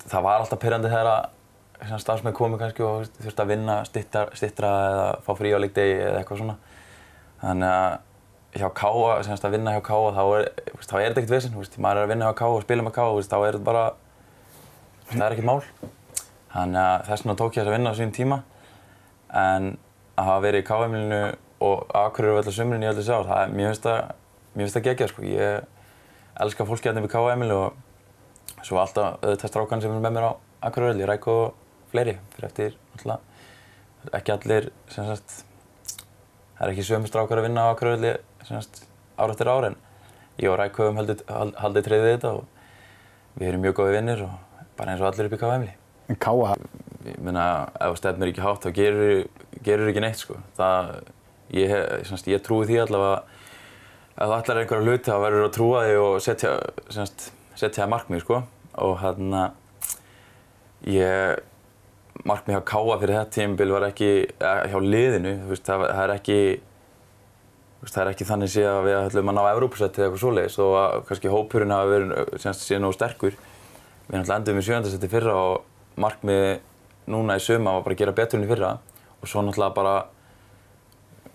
það 0.08 0.22
var 0.22 0.40
alltaf 0.40 0.58
pyrrandi 0.62 0.88
þegar 0.92 1.10
svona 1.84 1.98
starfsmenn 2.00 2.34
komu 2.34 2.56
kannski 2.58 2.84
og 2.86 3.04
þurfti 3.20 3.42
að 3.42 3.50
vinna 3.50 3.84
stittra, 3.84 4.28
eða 4.94 5.08
fá 5.26 5.32
frí 5.36 5.50
á 5.52 5.58
leikdegi 5.60 5.98
eða 6.00 6.22
eitthvað 6.22 6.40
svona. 6.40 6.56
Þannig 7.42 7.68
að 7.74 7.98
hjá 8.54 8.68
Káa, 8.78 9.22
semst 9.26 9.44
að 9.44 9.56
vinna 9.58 9.74
hjá 9.74 9.82
Káa 9.84 10.14
þá 10.14 10.22
er, 10.38 10.48
þetta 10.78 11.20
ekkert 11.20 11.34
veist, 11.58 11.78
maður 11.82 11.98
er 11.98 12.06
að 12.06 12.12
vinna 12.14 12.30
hjá 12.30 12.38
Káa 12.38 12.54
og 12.54 12.62
spila 12.62 12.86
með 12.86 12.94
Káa, 12.94 13.10
þá 13.26 13.36
er 13.42 13.58
þetta 13.58 13.66
bara 13.66 13.84
það 15.10 15.26
er 15.26 15.34
ekkert 15.34 15.48
mál. 15.50 15.62
Þannig 16.54 16.80
að 16.86 17.06
þess 17.10 17.24
vegna 17.24 17.36
tók 17.42 17.56
ég 17.58 17.64
þess 17.64 17.68
að 17.72 17.76
vinna 17.76 17.90
á 17.90 17.98
sínum 17.98 18.14
tíma 18.14 18.38
en 19.34 19.70
að 20.14 20.28
hafa 20.28 20.42
verið 20.44 20.62
í 20.62 20.66
Káa-heimilinu 20.68 21.22
og 21.64 21.84
Akureyri 21.96 22.34
og 22.36 22.42
öllu 22.42 22.54
sumrin 22.54 22.84
í 22.84 22.90
öllu 22.90 23.02
sár, 23.06 23.26
það 23.28 23.40
er, 23.42 23.54
mér 23.56 23.70
finnst 23.72 23.86
það, 23.88 24.12
mér 24.54 24.64
finnst 24.64 24.76
það 24.78 24.86
geggjað 24.88 25.10
sko, 25.12 25.24
ég 25.26 26.44
elska 26.44 26.66
fólki 26.68 26.88
hérna 26.90 27.02
við 27.04 27.12
Káa-heimili 27.14 27.56
og 27.58 28.62
svo 28.64 28.78
alltaf 28.82 29.18
auðvitað 29.24 29.52
strákan 29.52 29.82
sem 29.84 29.94
er 29.94 30.02
með 30.04 30.16
mér 30.18 30.28
á 30.28 30.32
Akureyri, 30.68 31.02
ég 31.02 31.10
ræk 31.10 31.26
og 31.32 31.56
fleiri, 31.92 32.16
fyrir 32.36 32.48
eftir 32.50 32.76
alltaf, 32.98 33.20
ekki 34.20 34.34
allir, 34.36 34.70
sem 34.92 35.08
sagt, 35.10 35.38
það 36.58 36.64
er 36.68 36.72
ekki 36.74 36.86
sömu 36.86 37.10
strákar 37.10 37.42
að 37.42 37.48
vinna 37.48 37.66
á 37.66 37.72
Akureyri, 37.74 38.14
sem 38.46 38.60
sagt, 38.60 38.84
ár 39.18 39.32
eftir 39.34 39.50
ár 39.50 39.70
en 39.70 39.76
ég 40.40 40.50
og 40.50 40.58
Ræk 40.58 40.78
höfum 40.80 40.98
haldið, 41.02 41.20
hald- 41.30 41.58
haldið 41.62 41.86
treyðið 41.88 42.12
þetta 42.16 42.32
og 42.38 43.38
við 43.38 43.48
erum 43.50 43.62
mjög 43.66 43.76
góði 43.80 43.96
vinnir 43.98 44.24
og 44.26 44.64
bara 44.78 44.94
eins 44.94 45.02
og 45.02 45.10
allir 45.10 45.28
upp 45.30 45.36
í 45.36 45.42
Káa, 46.20 46.56
ég 47.04 47.20
meina, 47.25 47.44
ef 47.84 47.99
stefnir 48.00 48.32
ekki 48.32 48.44
hátt 48.44 48.64
þá 48.64 48.70
gerur, 48.76 49.88
ekki 49.90 50.02
neitt 50.02 50.20
sko. 50.20 50.38
Það, 50.56 50.92
ég, 51.56 51.75
semst, 52.08 52.28
ég 52.32 52.42
trúi 52.44 52.66
því 52.68 52.80
allavega 52.84 53.23
ef 54.14 54.28
þú 54.30 54.37
ætlar 54.37 54.61
einhverja 54.61 54.87
hluti 54.87 55.11
þá 55.11 55.16
verður 55.25 55.42
þú 55.42 55.49
að 55.49 55.56
trúa 55.56 55.80
því 55.84 55.96
og 56.02 56.12
setja, 56.23 56.52
semst, 56.94 57.26
setja 57.58 57.88
markmið 57.90 58.23
sko. 58.25 58.40
Og 58.84 58.94
hérna, 59.02 59.49
ég, 60.90 61.42
markmið 62.26 62.56
hjá 62.56 62.62
Káa 62.70 62.99
fyrir 63.02 63.18
þetta 63.18 63.37
tímabil 63.38 63.75
var 63.75 63.88
ekki, 63.88 64.12
eh, 64.25 64.62
hjá 64.70 64.78
liðinu, 64.82 65.34
veist, 65.50 65.66
það, 65.66 65.87
það 65.90 66.04
er 66.04 66.14
ekki, 66.14 66.38
það 67.84 68.02
er 68.04 68.12
ekki 68.12 68.28
þannig 68.30 68.52
séð 68.54 68.70
að 68.70 68.87
við 68.88 68.99
ætlum 69.00 69.32
að 69.32 69.38
ná 69.38 69.42
Evrópusetti 69.50 70.00
eða 70.00 70.08
eitthvað 70.08 70.23
svoleiðis 70.25 70.61
og 70.64 70.76
að 70.80 71.00
kannski 71.11 71.34
hópurinn 71.34 71.75
hafi 71.75 71.92
verið, 71.94 72.38
séð 72.44 72.80
nógu 72.82 72.96
sterkur. 72.96 73.42
Við 74.04 74.18
náttúrulega 74.18 74.38
endum 74.40 74.60
í 74.60 74.64
sjöndasetti 74.64 75.10
fyrra 75.10 75.34
og 75.40 76.00
markmiði 76.00 76.54
núna 77.10 77.36
í 77.38 77.43
suma 77.43 77.75
var 77.76 77.84
bara 77.86 77.97
að 77.97 78.02
gera 78.02 78.17
betur 78.17 78.38
enn 78.38 78.47
í 78.47 78.50
fyrra 78.50 78.71
og 79.21 79.28
svo 79.28 79.43
náttúrulega 79.45 79.76
bara, 79.76 79.95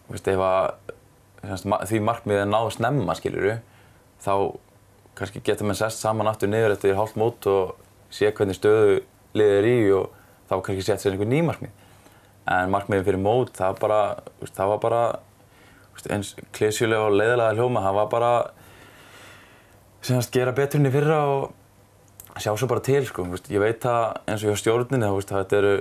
veist, 0.10 0.28
ef 0.30 0.42
að 0.46 0.96
semst, 1.50 1.68
ma- 1.72 1.82
því 1.88 2.02
markmiðið 2.06 2.42
er 2.44 2.50
náð 2.52 2.70
snemma, 2.76 3.16
skiljuru, 3.18 3.54
þá 4.24 4.34
kannski 5.20 5.42
getur 5.46 5.68
mann 5.70 5.78
sest 5.80 6.02
saman 6.04 6.30
aftur 6.32 6.52
niður 6.52 6.76
eftir 6.76 6.98
hálft 6.98 7.18
mót 7.20 7.48
og 7.52 7.76
sé 8.14 8.32
hvernig 8.32 8.58
stöðu 8.58 9.00
liðið 9.38 9.58
er 9.60 9.68
í 9.70 9.78
og 9.96 10.10
þá 10.50 10.56
kannski 10.58 10.86
sett 10.86 11.04
sér 11.04 11.16
einhver 11.16 11.30
ný 11.30 11.42
markmið. 11.46 11.74
En 12.50 12.72
markmiðið 12.74 13.06
fyrir 13.10 13.22
mót, 13.22 13.52
það, 13.58 13.76
bara, 13.84 14.00
veist, 14.42 14.56
það 14.58 14.72
var 14.74 14.80
bara 14.86 15.02
veist, 15.94 16.10
eins 16.16 16.32
klesjulega 16.56 17.06
og 17.10 17.18
leiðilega 17.20 17.58
hljóma, 17.60 17.84
það 17.86 17.98
var 18.00 18.10
bara 18.16 18.32
semst, 20.02 20.32
gera 20.34 20.54
betur 20.56 20.80
enn 20.80 20.90
í 20.90 20.94
fyrra 20.94 21.20
og 21.30 21.50
sjá 22.44 22.54
svo 22.58 22.70
bara 22.72 22.84
til 22.86 23.04
sko, 23.08 23.26
veist, 23.32 23.50
ég 23.52 23.62
veit 23.64 23.86
að 23.90 24.20
eins 24.30 24.44
og 24.44 24.56
hjá 24.56 24.76
veist, 25.16 25.32
þetta 25.32 25.60
eru 25.60 25.74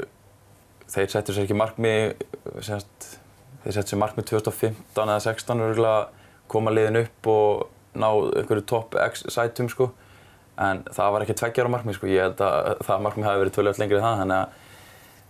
þeir 0.89 1.11
settur 1.13 1.37
sér 1.37 1.47
ekki 1.47 1.57
markmið 1.59 2.23
semst, 2.65 3.09
þeir 3.65 3.77
settur 3.77 3.93
sér 3.93 4.03
markmið 4.03 4.31
2015 4.31 5.03
eða 5.05 5.19
16 5.27 5.65
örgulega 5.67 6.07
koma 6.49 6.73
liðin 6.73 7.03
upp 7.03 7.29
og 7.29 7.67
ná 7.99 8.09
einhverju 8.09 8.65
topp 8.69 8.97
sætum 9.19 9.69
sko 9.73 9.91
en 10.59 10.81
það 10.91 11.13
var 11.15 11.25
ekki 11.25 11.37
tveggjára 11.39 11.73
markmið 11.73 11.99
sko, 11.99 12.09
ég 12.11 12.25
held 12.25 12.41
að 12.43 12.81
það 12.87 13.05
markmið 13.05 13.29
hafi 13.29 13.43
verið 13.43 13.57
tölvöld 13.59 13.83
lengri 13.83 13.99
en 13.99 14.07
það 14.07 14.23
þannig 14.23 14.39
að 14.39 14.65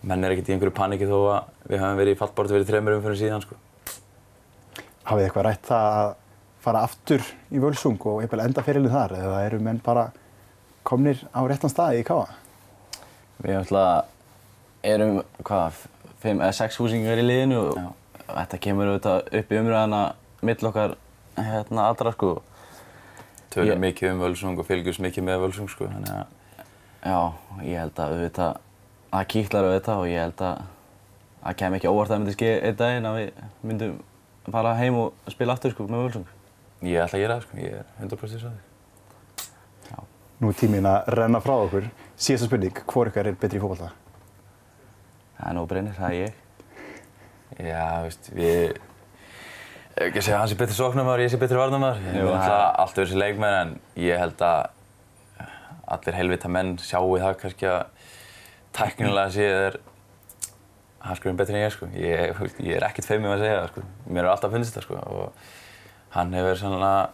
menn 0.09 0.23
er 0.23 0.33
ekkert 0.33 0.49
í 0.49 0.55
einhverju 0.55 0.75
paniki 0.77 1.09
þó 1.09 1.17
að 1.19 1.67
við 1.67 1.83
höfum 1.83 1.99
verið 1.99 2.15
í 2.15 2.19
fallbortu 2.21 2.55
verið 2.55 2.71
þreymur 2.71 2.97
umfyrir 2.97 3.19
síðan 3.19 3.43
sko. 3.43 3.57
hafið 5.09 5.19
þið 5.19 5.27
eitthvað 5.27 5.47
rætt 5.49 5.69
það 5.69 5.99
að 5.99 6.13
fara 6.63 6.83
aftur 6.87 7.25
í 7.51 7.61
Völsung 7.63 7.99
og 8.07 8.21
eitthvað 8.23 8.45
enda 8.45 8.63
fyrirlið 8.63 8.95
þar 8.95 9.15
eða 9.19 9.43
eru 9.47 9.59
menn 9.63 9.81
bara 9.83 10.09
komnir 10.89 11.21
á 11.31 11.39
réttan 11.47 11.71
staði 11.71 12.01
í 12.01 12.07
Káa? 12.07 12.27
Við 13.39 13.73
erum, 14.83 15.21
hvað, 15.43 15.79
fimm 16.23 16.39
eða 16.41 16.55
sex 16.55 16.77
húsingar 16.79 17.19
í 17.19 17.25
liðinu 17.25 17.57
og 17.59 17.77
Já. 17.79 17.87
þetta 18.29 18.59
kemur 18.63 18.91
auðvitað 18.93 19.33
upp 19.41 19.51
í 19.51 19.57
umræðana 19.59 20.01
mill 20.47 20.69
okkar 20.69 20.93
hérna 21.35 21.87
allra 21.89 22.13
sko. 22.15 22.29
Tölum 23.51 23.73
Ég- 23.73 23.81
mikið 23.83 24.11
um 24.13 24.21
völsung 24.23 24.59
og 24.59 24.67
fylgjumst 24.67 25.01
mikið 25.03 25.25
með 25.27 25.41
völsung 25.45 25.69
sko, 25.71 25.87
þannig 25.89 26.13
að 26.15 26.25
Já, 26.99 27.19
ég 27.63 27.79
held 27.79 27.95
að 27.95 28.13
auðvitað, 28.13 28.57
það 29.11 29.27
kýtlar 29.33 29.67
auðvitað 29.69 29.99
og 30.03 30.07
ég 30.11 30.19
held 30.25 30.41
að 30.43 30.63
það 31.43 31.57
kem 31.61 31.73
ekki 31.77 31.87
óvart 31.91 32.09
að 32.09 32.13
það 32.13 32.19
myndi 32.23 32.35
skeið 32.35 32.63
einn 32.67 32.79
daginn 32.81 33.07
að 33.09 33.19
við 33.19 33.43
myndum 33.69 33.93
fara 34.51 34.73
heim 34.75 34.95
og 34.99 35.13
spila 35.31 35.53
aftur 35.55 35.71
sko 35.71 35.87
með 35.87 36.03
Völsung. 36.07 36.25
ég 36.83 36.99
ætla 37.03 37.19
að 37.19 37.23
gera 37.23 37.37
það 37.39 37.45
sko, 37.47 37.57
ég 37.57 37.79
er 37.79 37.85
100% 38.01 38.39
svo 38.43 38.49
því. 38.51 38.68
Nú 40.39 40.51
er 40.53 40.55
tíminn 40.59 40.87
að 40.87 41.09
renna 41.19 41.41
frá 41.43 41.55
okkur. 41.65 41.89
Síðasta 42.19 42.47
spurning, 42.47 42.77
hvor 42.87 43.09
ykkar 43.11 43.27
er 43.27 43.35
betri 43.39 43.59
í 43.59 43.63
fótballta? 43.63 43.89
Það 45.39 45.49
er 45.49 45.57
nú 45.57 45.65
brennir, 45.67 45.95
það 45.97 46.13
er 46.13 46.19
ég. 46.19 46.37
Já, 47.59 47.83
veist, 48.05 48.29
við... 48.35 48.77
Ef 49.99 50.05
ekki 50.07 50.21
að 50.21 50.25
segja 50.29 50.39
hans 50.39 50.53
er 50.55 50.59
betri 50.61 50.77
sóknarmaður, 50.77 51.25
ég 51.25 51.31
sé 51.33 51.39
betri 51.41 51.57
erum 52.21 52.37
það- 52.39 52.53
alltaf 52.53 52.79
allt 52.85 52.99
verið 53.01 53.09
sér 53.11 53.19
leikmenn 53.19 53.57
en 53.59 53.73
ég 53.99 54.21
held 54.21 54.43
að 54.47 55.47
allir 55.89 56.15
helvita 56.19 56.51
menn 56.55 56.75
sjáu 56.79 57.17
það 57.19 57.37
kannski 57.41 57.67
að 57.67 58.09
tæknilega 58.77 59.33
séð 59.35 59.55
er 59.67 59.79
Haskurinn 60.99 61.37
betri 61.39 61.55
en 61.55 61.63
ég 61.65 61.71
sko. 61.73 61.87
Ég, 61.95 62.39
ég 62.63 62.75
er 62.77 62.85
ekkert 62.87 63.07
feimið 63.07 63.33
að 63.33 63.43
segja 63.43 63.59
það 63.59 63.69
sko. 63.73 63.83
Mér 64.07 64.23
er 64.25 64.31
alltaf 64.33 64.51
finnst 64.55 64.71
þetta 64.75 64.85
sko 64.85 64.99
og 64.99 65.43
hann 66.15 66.33
hefur 66.35 66.59
sannlega, 66.59 67.09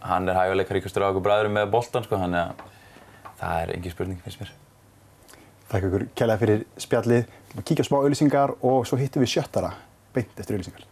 hann 0.00 0.28
er 0.28 0.38
hæguleikar 0.38 0.78
ríkastur 0.78 1.04
á 1.04 1.10
okkur 1.10 1.24
bræðurum 1.26 1.56
með 1.58 1.70
boltan 1.74 2.06
sko 2.06 2.20
þannig 2.20 2.40
að 2.44 2.52
það 3.40 3.62
er 3.62 3.74
engin 3.76 3.94
spurning 3.94 4.20
finnst 4.24 4.42
mér. 4.42 4.52
Þakka 5.68 5.88
ykkur 5.90 6.04
kærlega 6.16 6.42
fyrir 6.42 6.66
spjallið. 6.80 7.24
Við 7.54 7.66
kíkja 7.70 7.84
á 7.84 7.88
smá 7.88 7.98
auðlýsingar 8.00 8.54
og 8.64 8.86
svo 8.88 9.00
hittum 9.00 9.24
við 9.24 9.34
sjöttara 9.36 9.74
beint 10.16 10.40
eftir 10.40 10.56
auðlýsingar. 10.56 10.86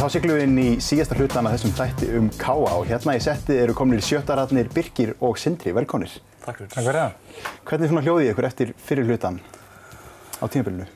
Þá 0.00 0.06
siglum 0.14 0.38
við 0.38 0.42
inn 0.46 0.56
í 0.56 0.68
síðasta 0.80 1.16
hlutan 1.18 1.44
af 1.44 1.52
þessum 1.58 1.72
þætti 1.76 2.06
um 2.16 2.28
Káa 2.40 2.70
og 2.72 2.86
hérna 2.88 3.12
í 3.18 3.20
setti 3.20 3.52
eru 3.60 3.74
komnir 3.76 4.00
sjöttararnir 4.00 4.70
Birgir 4.72 5.10
og 5.20 5.36
Sindri. 5.36 5.74
Velkonir. 5.76 6.14
Takk 6.40 6.62
fyrir. 6.62 6.70
Takk 6.72 6.86
fyrir 6.86 6.96
það. 6.96 7.50
Hvernig 7.68 7.90
svona 7.90 8.02
hljóðið 8.06 8.30
ykkur 8.30 8.46
eftir 8.48 8.72
fyrir 8.80 9.10
hlutan 9.10 9.36
á 10.40 10.44
tímabilinu? 10.48 10.86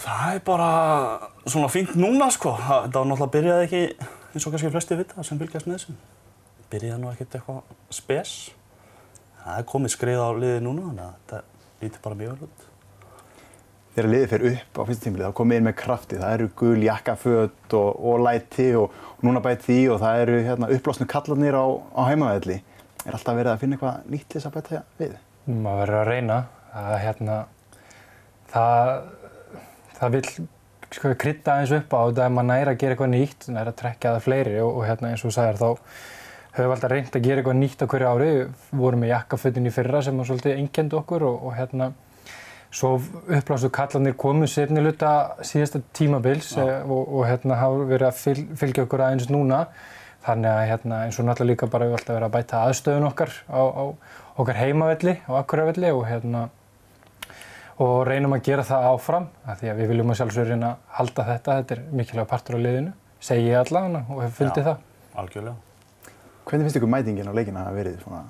Það 0.00 0.24
er 0.32 0.42
bara 0.48 0.70
svona 1.44 1.68
fínt 1.70 1.94
núna 1.94 2.26
sko. 2.34 2.56
Það 2.58 2.88
náttúrulega 2.98 3.30
byrjaði 3.36 3.68
ekki 3.68 3.84
eins 4.02 4.48
og 4.48 4.56
kannski 4.56 4.72
flesti 4.74 4.98
vita 5.04 5.28
sem 5.28 5.38
fylgjast 5.44 5.70
með 5.70 5.78
þessu. 5.78 5.96
Byrjaði 6.74 7.02
nú 7.04 7.12
ekkert 7.12 7.38
eitthvað 7.38 7.94
spes. 7.94 8.32
Það 9.44 9.62
er 9.62 9.70
komið 9.70 9.94
skrið 9.94 10.24
á 10.26 10.30
liði 10.34 10.66
núna 10.66 10.88
þannig 10.88 11.06
að 11.06 11.14
þetta 11.20 11.40
líti 11.84 12.02
bara 12.08 12.20
mjög 12.24 12.34
vel 12.34 12.50
út. 12.50 12.66
Þegar 13.98 14.10
liðið 14.14 14.32
fer 14.32 14.44
upp 14.52 14.78
á 14.78 14.82
fyrsta 14.86 15.04
tímili 15.08 15.26
þá 15.26 15.36
komið 15.40 15.58
inn 15.58 15.68
með 15.68 15.78
krafti, 15.82 16.18
það 16.20 16.34
eru 16.36 16.50
gul 16.62 16.82
jakkaföt 16.86 17.78
og, 17.78 17.88
og 18.10 18.20
læti 18.22 18.68
og, 18.78 18.98
og 19.16 19.24
núna 19.26 19.42
bæti 19.42 19.66
því 19.66 19.78
og 19.94 20.02
það 20.04 20.24
eru 20.24 20.36
hérna, 20.46 20.68
upplásnu 20.76 21.06
kallarnir 21.10 21.58
á, 21.58 21.66
á 21.66 22.02
heimavelli. 22.06 22.60
Er 23.06 23.16
alltaf 23.16 23.38
verið 23.38 23.54
að 23.54 23.64
finna 23.64 23.78
eitthvað 23.78 24.12
nýtt 24.12 24.28
til 24.28 24.38
þess 24.38 24.50
að 24.50 24.58
bæta 24.58 24.84
við? 25.00 25.16
maður 25.48 25.80
verður 25.80 25.98
að 25.98 26.10
reyna 26.12 26.36
það, 26.72 26.94
hérna, 27.02 27.36
það, 28.52 28.92
það 29.98 30.14
vil 30.16 30.24
sko, 30.28 31.12
krydda 31.22 31.54
aðeins 31.54 31.74
upp 31.78 31.96
á 31.96 32.00
þetta 32.02 32.26
ef 32.26 32.34
maður 32.36 32.48
næri 32.50 32.72
að 32.74 32.80
gera 32.82 32.96
eitthvað 32.96 33.12
nýtt, 33.14 33.48
næri 33.54 33.72
að 33.72 33.78
trekja 33.80 34.14
það 34.14 34.26
fleiri 34.26 34.58
og, 34.64 34.70
og 34.74 34.88
hérna, 34.88 35.12
eins 35.12 35.24
og 35.24 35.34
sagðir 35.34 35.62
þá 35.62 35.68
höfum 36.58 36.68
við 36.68 36.74
alltaf 36.74 36.92
reynd 36.92 37.16
að 37.16 37.28
gera 37.28 37.42
eitthvað 37.42 37.58
nýtt 37.62 37.84
á 37.84 37.90
hverju 37.92 38.12
ári, 38.12 38.28
við 38.34 38.82
vorum 38.82 39.02
með 39.04 39.12
jakkafötin 39.14 39.70
í 39.70 39.72
fyrra 39.72 40.04
sem 40.04 40.20
var 40.20 40.28
svolítið 40.28 40.60
engjend 40.60 40.98
okkur 41.00 41.26
og, 41.28 41.48
og 41.48 41.56
hérna 41.56 41.90
svo 42.70 42.96
upplásu 43.28 43.70
kallanir 43.72 44.16
komu 44.16 44.46
sérni 44.46 44.82
luta 44.84 45.12
síðasta 45.40 45.80
tímabils 45.96 46.50
eh, 46.60 46.82
og, 46.84 47.14
og 47.18 47.24
hérna 47.28 47.56
hafa 47.62 47.86
verið 47.88 48.08
að 48.10 48.20
fyl, 48.20 48.42
fylgja 48.60 48.84
okkur 48.84 49.04
aðeins 49.06 49.30
núna 49.32 49.64
þannig 50.26 50.50
að 50.52 50.68
hérna 50.72 51.00
eins 51.06 51.18
og 51.18 51.28
náttúrulega 51.28 51.54
líka 51.54 51.70
bara 51.72 51.88
við 51.88 51.98
alltaf 51.98 52.14
verið 52.18 52.28
að 52.28 52.36
bæta 52.36 52.62
aðstöðun 52.66 53.08
okkar 53.08 53.34
á, 53.48 53.62
á 53.64 53.84
okkar 54.38 54.60
heimavelli 54.60 55.16
á 55.24 55.32
Akureyravelli 55.40 55.92
og 55.96 56.04
hérna 56.10 56.48
og 57.78 57.94
reynum 58.08 58.34
að 58.34 58.44
gera 58.50 58.66
það 58.66 58.88
áfram 58.90 59.28
af 59.46 59.62
því 59.62 59.72
að 59.72 59.80
við 59.80 59.92
viljum 59.92 60.12
að 60.12 60.20
sjálfsögur 60.20 60.52
reyna 60.52 60.72
að 60.74 60.98
halda 60.98 61.26
þetta 61.30 61.56
þetta 61.60 61.76
er 61.76 61.84
mikilvæg 62.00 62.28
partur 62.32 62.58
á 62.58 62.64
liðinu 62.66 62.92
segi 63.22 63.48
ég 63.48 63.62
allavega 63.62 64.04
og 64.08 64.22
hef 64.24 64.36
fundið 64.42 64.62
Já. 64.62 64.68
það 64.72 64.86
Algjörlega. 65.18 65.56
Hvernig 66.46 66.68
finnst 66.68 66.78
ykkur 66.78 66.92
mætingin 66.92 67.30
á 67.30 67.34
leikina 67.34 67.64
að 67.66 67.80
verið 67.80 67.96
svona 68.04 68.20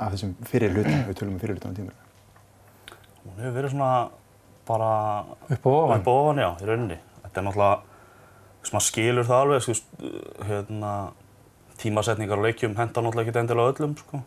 af 0.00 0.14
þessum 0.14 0.36
fyrir 0.48 0.72
hlutum, 0.72 1.02
við 1.08 1.18
tölum 1.18 1.34
um 1.34 1.42
fyrir 1.42 1.58
hlutum 1.58 1.74
á 1.74 1.76
tímur? 1.76 1.99
Hún 3.24 3.38
hefur 3.40 3.56
verið 3.58 3.74
svona 3.74 3.92
bara 4.68 4.90
upp 5.50 5.66
og 5.66 5.78
ofan 5.84 6.02
upp 6.02 6.10
og 6.10 6.18
ofan, 6.24 6.42
já, 6.42 6.50
í 6.62 6.68
rauninni. 6.68 6.98
Þetta 7.24 7.40
er 7.40 7.46
náttúrulega, 7.46 7.78
þú 8.50 8.64
veist, 8.64 8.74
maður 8.74 8.86
skilur 8.86 9.28
það 9.28 9.42
alveg, 9.44 9.64
þú 9.64 9.72
veist, 9.72 10.04
hérna, 10.50 10.92
tímasetningar 11.80 12.40
og 12.40 12.46
leikjum 12.48 12.76
henda 12.78 13.04
náttúrulega 13.04 13.32
ekki 13.32 13.42
endilega 13.42 13.74
öllum, 13.74 13.96
sko. 14.00 14.22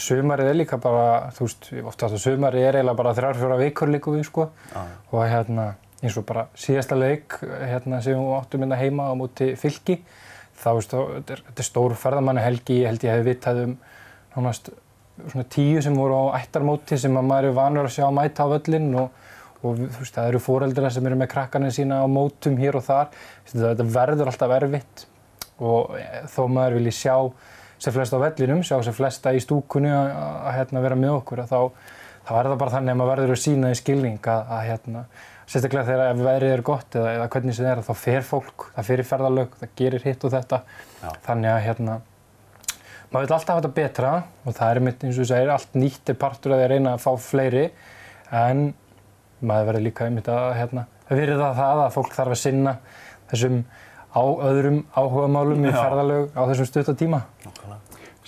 Sumarið 0.00 0.48
er 0.52 0.56
líka 0.56 0.78
bara, 0.80 1.06
þú 1.36 1.46
veist, 1.46 1.70
ofta 1.90 2.08
að 2.08 2.18
sumarið 2.22 2.66
er 2.66 2.80
eiginlega 2.80 3.00
bara 3.02 3.14
þrjár, 3.16 3.40
fjóra 3.40 3.60
vikur 3.60 3.92
líka 3.92 4.14
við, 4.14 4.26
sko. 4.28 4.48
Já, 4.74 4.82
Og 5.10 5.24
hérna, 5.28 5.66
eins 6.00 6.16
og 6.20 6.26
bara 6.28 6.46
síðasta 6.56 6.98
leik, 6.98 7.40
hérna, 7.42 8.02
sem 8.04 8.16
við 8.16 8.36
áttum 8.38 8.64
hérna 8.64 8.78
heima 8.80 9.10
á 9.10 9.14
móti 9.18 9.52
fylki, 9.60 10.00
þá, 10.60 10.70
veist, 10.78 10.94
þetta 10.94 11.36
er, 11.36 11.42
þetta 11.50 11.64
er 11.64 11.68
stór 11.68 11.96
ferðamannahelgi, 11.98 12.80
ég 12.84 12.92
held 12.92 13.04
ég 13.04 13.18
hef 13.18 13.26
vitað 13.26 13.64
um 13.66 13.74
nánast 14.36 14.70
svona 15.28 15.46
tíu 15.52 15.82
sem 15.84 15.96
voru 15.96 16.16
á 16.30 16.40
ættarmóti 16.40 16.98
sem 17.00 17.16
að 17.16 17.28
maður 17.28 17.50
er 17.50 17.56
vanur 17.58 17.88
að 17.88 17.96
sjá 17.98 18.08
mæta 18.14 18.46
á 18.48 18.52
völlinn 18.52 18.90
og, 19.00 19.22
og 19.60 19.78
veist, 19.84 20.16
það 20.16 20.32
eru 20.32 20.42
foreldrar 20.42 20.94
sem 20.94 21.06
eru 21.06 21.20
með 21.20 21.32
krakkarnir 21.34 21.74
sína 21.76 22.02
á 22.02 22.06
mótum 22.10 22.58
hér 22.60 22.80
og 22.80 22.86
þar. 22.86 23.14
Þetta, 23.52 23.88
verður 23.94 24.32
alltaf 24.32 24.54
erfitt 24.58 25.06
og 25.60 25.96
eh, 26.00 26.20
þó 26.32 26.44
maður 26.48 26.78
vilji 26.80 26.96
sjá 27.02 27.16
sem 27.80 27.94
flesta 27.94 28.20
á 28.20 28.24
vellinum, 28.24 28.62
sjá 28.64 28.76
sem 28.84 28.96
flesta 28.96 29.32
í 29.32 29.40
stúkunni 29.40 29.90
að, 29.92 30.12
að 30.20 30.54
hérna, 30.58 30.84
vera 30.84 30.98
með 31.00 31.16
okkur, 31.20 31.44
að 31.44 31.52
þá, 31.52 31.92
þá 32.28 32.32
er 32.36 32.48
það 32.50 32.56
bara 32.62 32.74
þannig 32.76 32.92
að 32.92 33.00
maður 33.00 33.12
verður 33.14 33.36
að 33.36 33.42
sína 33.44 33.70
í 33.72 33.78
skilning 33.78 34.28
að, 34.28 34.50
að 34.56 34.66
hérna, 34.68 35.04
sérstaklega 35.50 35.88
þegar 35.88 36.12
ef 36.12 36.20
veðrið 36.26 36.54
er 36.54 36.64
gott 36.66 36.98
eða, 37.00 37.14
eða 37.16 37.28
hvernig 37.32 37.56
sem 37.56 37.66
það 37.66 37.72
er, 37.72 37.82
þá 37.88 38.04
fer 38.04 38.26
fólk, 38.26 38.66
það 38.76 38.88
fer 38.90 39.02
í 39.02 39.06
ferðalög, 39.08 39.56
það 39.62 39.72
gerir 39.80 40.06
hitt 40.06 40.26
og 40.26 40.34
þetta. 40.36 40.60
Já. 41.00 41.08
Þannig 41.24 41.52
að 41.54 41.62
hérna, 41.66 41.96
maður 43.10 43.26
vil 43.26 43.34
alltaf 43.34 43.50
hafa 43.50 43.62
þetta 43.64 43.76
betra 43.76 44.12
og 44.44 44.54
það 44.54 44.70
er 44.70 44.80
einmitt 44.80 45.04
eins 45.04 45.16
og 45.16 45.24
þú 45.24 45.28
segir, 45.32 45.50
allt 45.50 45.76
nýtt 45.78 46.12
er 46.12 46.18
partur 46.20 46.54
að 46.54 46.60
því 46.60 46.66
að 46.66 46.72
reyna 46.74 46.94
að 46.94 47.04
fá 47.04 47.10
fleiri 47.24 47.66
en 48.40 48.64
maður 49.40 49.70
verður 49.70 49.86
líka 49.88 50.06
einmitt 50.06 50.30
að 50.30 50.50
hérna, 50.58 50.86
virða 51.10 51.52
það 51.58 51.84
að 51.84 51.94
fólk 51.96 52.14
þarf 52.14 52.36
að 52.36 52.42
sinna 52.44 52.76
þessum 53.32 53.62
á 54.10 54.22
öðrum 54.22 54.82
áhugamálum 54.94 55.66
í 55.66 55.72
ferðalög 55.74 56.34
á 56.34 56.42
þessum 56.50 56.68
stutta 56.70 56.94
tíma. 56.98 57.24
nákvæmlega. 57.46 57.78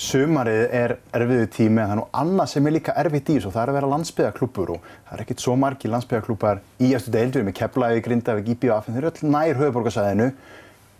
Sumarið 0.03 0.62
er 0.75 0.95
erfiðu 1.14 1.49
tími 1.53 1.83
en 1.83 1.85
það 1.85 1.92
er 1.92 1.99
nú 2.01 2.07
annað 2.23 2.49
sem 2.51 2.66
er 2.66 2.75
líka 2.75 2.95
erfitt 2.99 3.29
í 3.29 3.37
þessu 3.37 3.51
og 3.51 3.55
það 3.55 3.62
er 3.62 3.73
að 3.73 3.77
vera 3.79 3.90
landsbyðaklúbbur 3.92 4.73
og 4.73 4.87
það 4.88 5.14
er 5.14 5.23
ekkert 5.25 5.45
svo 5.45 5.57
margi 5.61 5.90
landsbyðaklúbbar 5.92 6.62
í 6.81 6.90
eftir 6.97 7.14
deildu, 7.14 7.37
við 7.37 7.42
erum 7.42 7.51
með 7.51 7.59
Keflavík, 7.61 8.05
Grindavík, 8.09 8.51
en 8.64 8.97
þeir 8.97 9.03
eru 9.03 9.12
öll 9.12 9.33
nær 9.37 9.61
höfuborgarsæðinu. 9.61 10.29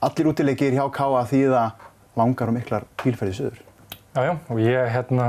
Allir 0.07 0.31
útileikir 0.31 0.77
hjá 0.77 0.85
K.A. 0.93 1.25
því 1.33 1.43
það 1.51 1.89
langar 2.21 2.53
og 2.53 2.59
miklar 2.59 2.89
bílferði 3.03 3.39
söður. 3.41 3.72
Já, 4.13 4.21
já, 4.29 4.33
og 4.53 4.59
ég, 4.61 4.91
hérna, 4.93 5.27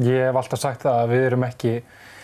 ég 0.00 0.26
hef 0.28 0.38
alltaf 0.40 0.60
sagt 0.62 0.86
það 0.86 1.00
að 1.02 1.10
við 1.12 1.26
erum 1.28 1.44
ekki, 1.44 1.72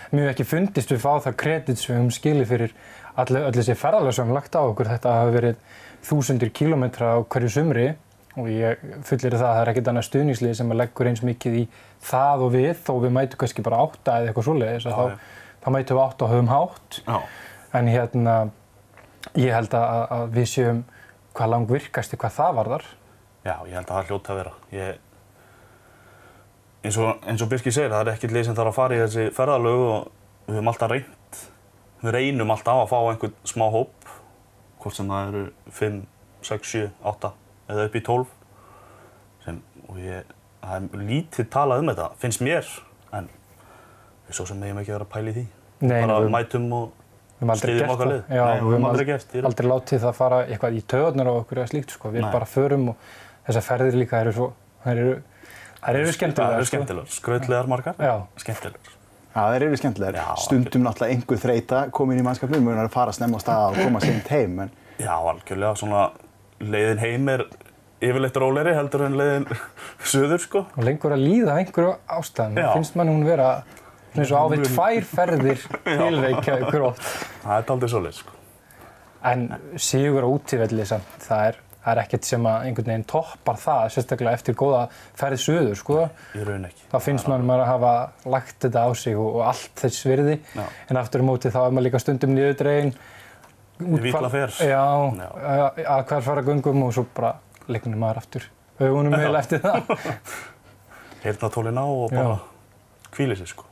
hef 0.09 0.31
ekki 0.33 0.47
fundist 0.49 0.93
við 0.95 1.03
fá 1.03 1.11
það 1.27 1.39
kredit 1.43 1.81
sem 1.81 1.93
við 1.93 1.99
höfum 1.99 2.15
skilið 2.17 2.49
fyrir 2.53 2.75
allir, 3.19 3.49
þessi 3.59 3.77
ferðalög 3.77 4.17
sem 4.17 4.33
lagt 4.33 4.57
á 4.57 4.63
okkur. 4.63 4.89
Þetta 4.95 5.17
hafa 5.19 5.35
verið 5.35 5.59
þúsundir 6.09 6.53
kílómetra 6.55 7.11
á 7.13 7.19
hverju 7.29 7.51
sumri 7.53 7.89
og 8.39 8.49
ég 8.53 8.79
fullir 9.05 9.35
það 9.35 9.43
að 9.43 9.57
það 9.57 9.61
er 9.65 9.71
ekkert 9.73 9.91
annað 9.93 10.07
stuðningslið 10.09 10.55
sem 10.55 10.73
að 10.73 10.81
leggur 10.81 11.11
eins 11.11 11.25
mikið 11.27 11.59
í 11.59 11.65
það 12.09 12.45
og 12.47 12.53
við 12.55 12.71
þó 12.87 12.93
við 13.03 13.15
mætum 13.17 13.41
kannski 13.43 13.65
bara 13.67 13.81
átta 13.83 14.19
eða 14.21 14.31
eitthvað 14.31 14.47
svoleiðis 14.49 14.87
að 14.89 14.95
þá, 14.99 15.27
þá 15.65 15.69
mætum 15.75 15.99
við 15.99 16.05
átta 16.05 16.25
og 16.27 16.33
höfum 16.35 16.53
hátt. 16.53 17.01
Já, 17.05 17.19
En 17.77 17.89
hérna, 17.93 18.35
ég 19.37 19.53
held 19.53 19.75
að, 19.77 20.05
að 20.17 20.31
við 20.39 20.47
séum 20.55 20.79
hvað 21.37 21.51
lang 21.53 21.67
virkasti 21.69 22.17
hvað 22.17 22.37
það 22.39 22.55
varðar. 22.63 22.87
já, 23.45 23.55
ég 23.69 23.75
held 23.77 23.91
að 23.91 23.93
það 23.93 24.09
hljóta 24.09 24.33
að 24.33 24.39
vera. 24.41 24.53
Ég, 24.73 25.03
eins 26.85 26.97
og, 26.99 27.25
og 27.27 27.51
Birkir 27.51 27.73
segir, 27.75 27.91
það 27.93 28.01
er 28.07 28.13
ekkert 28.15 28.35
lið 28.37 28.45
sem 28.49 28.57
þarf 28.59 28.71
að 28.73 28.77
fara 28.79 28.97
í 28.99 29.03
þessi 29.03 29.27
ferðalög 29.37 29.85
og 29.89 30.11
við 30.49 30.57
höfum 30.59 30.71
alltaf 30.73 30.91
reynt, 30.93 31.41
við 32.05 32.15
reynum 32.15 32.53
alltaf 32.55 32.83
að 32.85 32.91
fá 32.93 32.99
einhvern 33.11 33.35
smá 33.51 33.67
hóp, 33.75 34.13
hvort 34.83 34.97
sem 34.97 35.09
það 35.11 35.33
eru 35.33 35.45
5, 35.81 35.97
6, 36.49 36.73
7, 36.75 36.91
8 37.13 37.33
eða 37.69 37.89
upp 37.89 37.99
í 37.99 38.05
12. 38.07 38.27
Sem, 39.45 39.59
og 39.89 39.99
ég, 40.03 40.31
það 40.63 40.87
er 40.93 41.03
lítið 41.11 41.51
talað 41.55 41.83
um 41.83 41.91
þetta, 41.93 42.09
finnst 42.23 42.45
mér, 42.47 42.71
en 43.19 43.29
við 44.29 44.39
svo 44.39 44.47
sem 44.49 44.61
meðum 44.63 44.81
ekki 44.83 44.93
að 44.95 44.99
vera 45.01 45.09
að 45.09 45.13
pæla 45.17 45.33
í 45.33 45.37
því. 45.39 45.45
Nei, 45.89 46.01
Bara 46.05 46.21
við- 46.25 46.33
mætum 46.35 46.73
og 46.79 46.89
Við 47.39 47.47
höfum 47.47 47.79
gert 47.79 47.91
okkar 47.93 48.07
það. 48.09 48.13
lið. 48.13 48.23
Já, 48.35 48.43
Nei, 48.45 48.55
við 48.55 48.59
við 48.59 48.63
höfum 48.63 48.73
höfum 48.75 48.87
aldrei 48.89 49.05
ald- 49.05 49.11
gert. 49.13 49.29
í 49.35 49.39
raun. 49.39 49.47
aldrei 49.53 49.69
látið 49.71 50.01
það 50.03 50.15
fara 50.19 50.39
eitthvað 50.47 50.75
í 50.75 50.81
töðunar 50.91 51.29
á 51.31 51.33
okkur 51.39 51.59
eða 51.63 51.69
slíkt 51.71 51.91
sko. 51.95 52.11
Við 52.11 52.25
bara 52.33 52.45
förum 52.51 52.89
og 52.89 52.97
þessar 53.47 53.63
ferðir 53.69 53.95
líka 54.01 54.21
eru 54.25 54.33
svo, 54.35 54.49
þær 54.85 54.97
eru 55.05 55.13
Það 55.79 55.99
skemmtilegar. 56.17 56.55
eru 56.59 56.67
skemmtilegar, 56.69 57.11
skrautlegar 57.15 57.69
margar, 57.71 57.95
Já. 58.03 58.15
skemmtilegar. 58.43 58.95
Já, 59.35 59.43
þeir 59.53 59.63
eru 59.69 59.77
skemmtilegar. 59.79 60.31
Stundum 60.43 60.83
náttúrulega 60.89 61.15
einhver 61.15 61.39
þreita 61.39 61.83
komin 61.95 62.19
í 62.19 62.25
mannskapnum, 62.27 62.67
erum 62.73 62.83
að 62.89 62.91
fara 62.97 63.13
snemma 63.15 63.39
á 63.39 63.41
stað 63.45 63.67
og 63.71 63.77
koma 63.85 64.01
seint 64.03 64.29
heim. 64.35 64.59
En 64.65 64.71
Já, 64.99 65.13
algjörlega, 65.15 65.77
svona 65.79 66.09
leiðin 66.59 66.99
heim 67.05 67.29
er 67.37 67.45
yfirleitt 68.03 68.37
róleri 68.43 68.73
heldur 68.75 69.05
en 69.07 69.15
leiðin 69.21 69.47
söður, 70.13 70.43
sko. 70.43 70.65
Og 70.75 70.85
lengur 70.89 71.15
að 71.15 71.23
líða 71.23 71.59
einhverju 71.63 71.93
ástæðum. 72.19 72.59
Já. 72.59 72.73
Finnst 72.75 72.99
mann 72.99 73.13
hún 73.13 73.23
vera 73.29 73.49
svona 73.63 74.25
eins 74.25 74.33
og 74.35 74.43
á 74.43 74.45
við 74.51 74.67
tvær 74.73 75.07
ferðir 75.13 75.63
til 75.87 76.19
Reykjavíkur 76.25 76.87
oft. 76.91 77.07
Það 77.45 77.55
er 77.63 77.73
aldrei 77.77 77.93
svolítið, 77.95 78.19
sko. 78.25 78.35
En 79.29 79.47
sigur 79.83 80.27
á 80.27 80.29
útífelli 80.31 80.85
samt, 80.87 81.15
það 81.23 81.47
er, 81.53 81.57
það 81.85 81.93
er 81.95 82.01
ekkert 82.03 82.25
sem 82.29 82.47
að 82.51 82.65
einhvern 82.69 82.91
veginn 82.91 83.05
toppar 83.09 83.57
það, 83.63 83.85
sérstaklega 83.95 84.33
eftir 84.39 84.57
góða 84.59 84.81
ferð 85.17 85.41
suður, 85.45 85.77
sko. 85.79 86.01
Í 86.37 86.43
raun 86.45 86.67
ekki. 86.69 86.83
Þá 86.93 86.99
finnst 87.05 87.29
mann 87.31 87.47
maður 87.49 87.65
að 87.65 87.71
hafa 87.73 87.93
lagt 88.35 88.59
þetta 88.67 88.83
á 88.85 88.91
sig 88.99 89.17
og, 89.17 89.29
og 89.39 89.47
allt 89.49 89.73
þess 89.85 90.05
virði. 90.11 90.37
Já. 90.59 90.65
En 90.91 91.01
aftur 91.01 91.23
á 91.23 91.29
móti 91.31 91.53
þá 91.55 91.61
er 91.67 91.73
maður 91.77 91.87
líka 91.89 92.03
stundum 92.03 92.35
niðurdregin. 92.37 92.93
Í 93.79 94.01
vítla 94.03 94.29
fer. 94.33 94.51
Já, 94.59 94.85
Já. 95.23 95.29
að- 95.55 95.83
að 95.87 96.05
hver 96.11 96.23
fara 96.27 96.43
göngum 96.43 96.83
og 96.89 96.93
svo 96.97 97.07
bara 97.15 97.37
leiknum 97.71 97.99
maður 98.03 98.23
aftur 98.25 98.49
augunum 98.81 99.15
vel 99.15 99.37
eftir 99.39 99.61
það. 99.63 99.89
Heyrna 101.25 101.49
tólin 101.51 101.79
á 101.79 101.87
og 101.87 102.11
bara 102.15 102.39
hvíli 103.17 103.37
sig, 103.39 103.49
sko. 103.55 103.65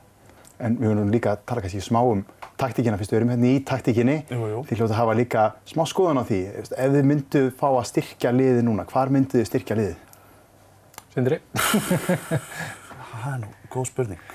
En 0.57 0.77
við 0.79 0.89
verðum 0.89 1.11
líka 1.13 1.35
að 1.35 1.43
tala 1.49 1.61
kannski 1.61 1.83
smá 1.85 1.99
um 2.01 2.23
taktíkina 2.57 2.97
fyrst 2.97 3.13
við 3.13 3.19
erum 3.19 3.31
hérna 3.33 3.51
í 3.51 3.59
taktíkinni. 3.67 4.15
Þið 4.31 4.71
hljóta 4.73 4.89
að 4.89 4.97
hafa 4.97 5.17
líka 5.19 5.43
smá 5.69 5.83
skoðan 5.89 6.21
á 6.21 6.23
því. 6.25 6.39
Ef 6.63 6.71
þið 6.95 7.05
mynduð 7.11 7.51
fá 7.59 7.67
að 7.69 7.85
styrkja 7.91 8.33
liðið 8.33 8.63
núna, 8.65 8.87
hvar 8.89 9.13
mynduð 9.13 9.43
þið 9.43 9.49
styrkja 9.51 9.77
liðið? 9.77 10.01
Sindri? 11.13 11.39
Það 13.17 13.29
er 13.33 13.39
nú 13.43 13.51
góð 13.73 13.87
spurning. 13.91 14.25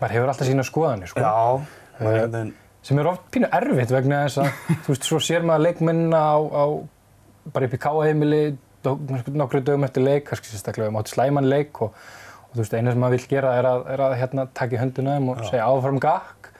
maður 0.00 0.14
hefur 0.16 0.32
alltaf 0.32 0.48
sína 0.48 0.64
skoðanir, 0.66 1.10
sko. 1.12 1.24
Já, 1.24 2.00
veginn, 2.00 2.54
Sem 2.86 3.00
er 3.02 3.08
oft 3.10 3.24
pínu 3.34 3.48
erfitt 3.50 3.90
vegna 3.90 4.20
þess 4.26 4.44
að, 4.44 4.60
þú 4.86 4.92
veist, 4.92 5.08
svo 5.08 5.18
sér 5.22 5.46
maður 5.46 5.64
leikmennina 5.66 6.20
á, 6.22 6.36
á 6.38 6.64
bara 7.54 7.66
upp 7.66 7.74
í 7.74 7.80
káaheimili 7.82 8.42
nokkru 8.86 9.62
dögum 9.66 9.86
eftir 9.86 10.04
leik, 10.06 10.28
kannski 10.28 10.52
sérstaklega 10.52 10.92
um 10.92 10.98
átt 11.00 11.10
slæman 11.10 11.48
leik 11.50 11.80
og 11.82 11.96
þú 12.56 12.64
veist, 12.64 12.76
eina 12.76 12.92
sem 12.92 13.02
maður 13.02 13.18
vil 13.18 13.30
gera 13.30 13.54
er 13.60 13.68
að, 13.68 13.86
er 13.94 14.02
að 14.06 14.14
hérna, 14.22 14.46
taka 14.56 14.76
í 14.76 14.80
hönduna 14.80 15.16
þeim 15.16 15.32
og 15.32 15.42
segja 15.46 15.66
áfram 15.68 16.00
gakk. 16.02 16.50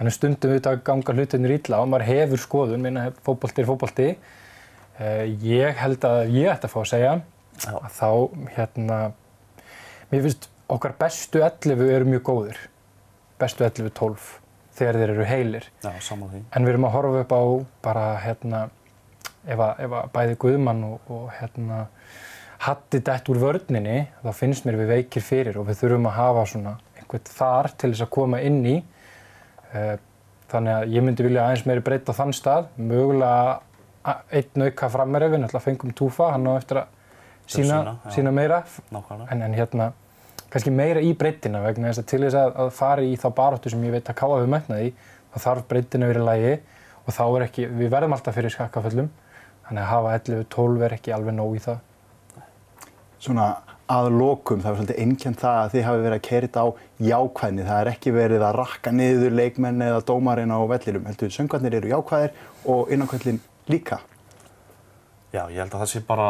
En 0.00 0.10
stundum 0.10 0.54
við 0.54 0.68
að 0.70 0.80
ganga 0.86 1.14
hlutinir 1.14 1.56
illa 1.58 1.82
og 1.82 1.90
maður 1.92 2.08
hefur 2.08 2.40
skoðun, 2.42 2.82
minna 2.82 3.10
fótbolti 3.26 3.62
er 3.62 3.68
fótbolti. 3.68 4.08
Uh, 4.98 5.24
ég 5.44 5.78
held 5.78 6.04
að 6.08 6.34
ég 6.34 6.50
ætti 6.52 6.68
að 6.68 6.72
fá 6.72 6.80
að 6.82 6.88
segja 6.90 7.12
Já. 7.62 7.74
að 7.76 7.92
þá, 7.96 8.08
hérna, 8.56 8.98
mér 10.10 10.24
finnst 10.26 10.48
okkar 10.72 10.94
bestu 11.00 11.42
11 11.44 11.92
eru 11.96 12.08
mjög 12.08 12.24
góðir. 12.28 12.60
Bestu 13.40 13.66
11, 13.66 13.92
12. 13.98 14.28
þegar 14.78 14.98
þeir 15.00 15.14
eru 15.14 15.28
heilir. 15.28 15.68
Já. 15.84 15.90
En 16.56 16.64
við 16.64 16.74
erum 16.74 16.88
að 16.88 16.94
horfa 16.96 17.24
upp 17.24 17.34
á 17.36 17.42
bara 17.84 18.04
hérna, 18.24 18.62
ef 19.44 19.58
að, 19.58 19.82
ef 19.84 19.96
að 19.98 20.12
bæði 20.16 20.38
Guðmann 20.44 20.84
og, 20.88 21.10
og 21.12 21.26
hérna, 21.38 21.82
hatti 22.62 23.02
dætt 23.02 23.28
úr 23.32 23.40
vörninni, 23.42 24.06
þá 24.22 24.32
finnst 24.38 24.66
mér 24.68 24.78
við 24.80 24.94
veikir 24.96 25.24
fyrir 25.26 25.58
og 25.58 25.66
við 25.70 25.82
þurfum 25.82 26.08
að 26.10 26.18
hafa 26.20 26.46
svona 26.52 26.76
einhvern 27.00 27.28
þar 27.34 27.70
til 27.74 27.92
þess 27.92 28.06
að 28.06 28.12
koma 28.14 28.42
inn 28.46 28.64
í. 28.66 28.78
Eh, 29.72 29.94
Þannig 30.52 30.74
að 30.76 30.90
ég 30.92 31.04
myndi 31.06 31.24
vilja 31.24 31.46
aðeins 31.46 31.62
meiri 31.64 31.82
breyta 31.84 32.12
þann 32.12 32.34
stað, 32.36 32.66
mögulega 32.76 33.62
einn 34.36 34.64
auka 34.66 34.88
frammeri, 34.92 35.30
við 35.32 35.40
náttúrulega 35.40 35.64
fengum 35.64 35.94
Túfa, 35.96 36.28
hann 36.34 36.44
á 36.44 36.52
eftir 36.58 36.80
að 36.82 36.90
sína, 37.46 37.78
sína, 37.78 37.94
sína 38.12 38.32
meira, 38.36 38.58
en, 38.92 39.44
en 39.46 39.56
hérna 39.56 39.86
kannski 40.52 40.74
meira 40.74 41.00
í 41.00 41.14
breytina 41.16 41.62
vegna 41.64 41.88
þess 41.88 42.02
að 42.02 42.08
til 42.10 42.20
þess 42.26 42.36
að, 42.42 42.52
að 42.64 42.72
fara 42.76 43.06
í 43.06 43.14
þá 43.16 43.26
baráttu 43.38 43.72
sem 43.72 43.86
ég 43.86 43.94
veit 43.96 44.10
að 44.12 44.18
káa 44.18 44.42
við 44.42 44.52
mætnaði, 44.52 44.92
þá 45.32 45.38
þarf 45.46 45.68
breytina 45.70 46.10
í 46.12 46.18
lagi 46.20 46.52
og 47.06 47.16
þá 47.16 47.22
er 47.24 47.46
ekki, 47.46 47.66
við 47.80 47.92
verðum 47.94 48.16
alltaf 48.18 48.36
fyrir 48.36 48.52
skakkaföllum, 48.52 49.08
þannig 49.70 49.86
að 49.86 49.90
hafa 49.94 50.14
11-12 50.18 50.84
er 50.84 50.96
ekki 50.98 51.16
alveg 51.16 51.38
nóg 51.38 51.56
í 51.56 51.64
það. 51.64 51.80
Svona 53.22 53.46
að 53.92 54.08
lokum, 54.16 54.62
það 54.62 54.70
er 54.70 54.78
svolítið 54.78 55.00
einkjönd 55.02 55.38
það 55.38 55.58
að 55.58 55.72
þið 55.74 55.84
hafi 55.86 56.02
verið 56.02 56.16
að 56.16 56.28
þetta 56.32 56.62
á 56.62 56.66
jákvæðni. 57.08 57.66
Það 57.68 57.80
er 57.82 57.90
ekki 57.92 58.14
verið 58.16 58.44
að 58.46 58.56
rakka 58.58 58.92
niður 58.94 59.36
leikmenn 59.38 59.84
eða 59.86 60.00
dómarinn 60.08 60.54
á 60.54 60.58
vellinum. 60.72 61.06
Heldur, 61.10 61.32
söngvarnir 61.34 61.76
eru 61.78 61.92
jákvæðir 61.92 62.34
og 62.72 62.92
innankvöllin 62.94 63.40
líka. 63.70 64.00
Já, 65.32 65.46
ég 65.48 65.60
held 65.62 65.72
að 65.76 65.84
það 65.84 65.90
sé 65.92 66.04
bara 66.08 66.28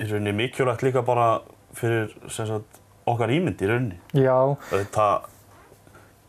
í 0.00 0.08
rauninni 0.08 0.34
mikilvægt 0.38 0.86
líka 0.86 1.02
bara 1.04 1.28
fyrir 1.76 2.12
sem 2.32 2.48
sagt, 2.48 2.80
okkar 3.10 3.32
ímynd 3.34 3.60
í 3.60 3.70
rauninni. 3.70 3.98
Já, 4.16 4.38
Þetta 4.70 5.08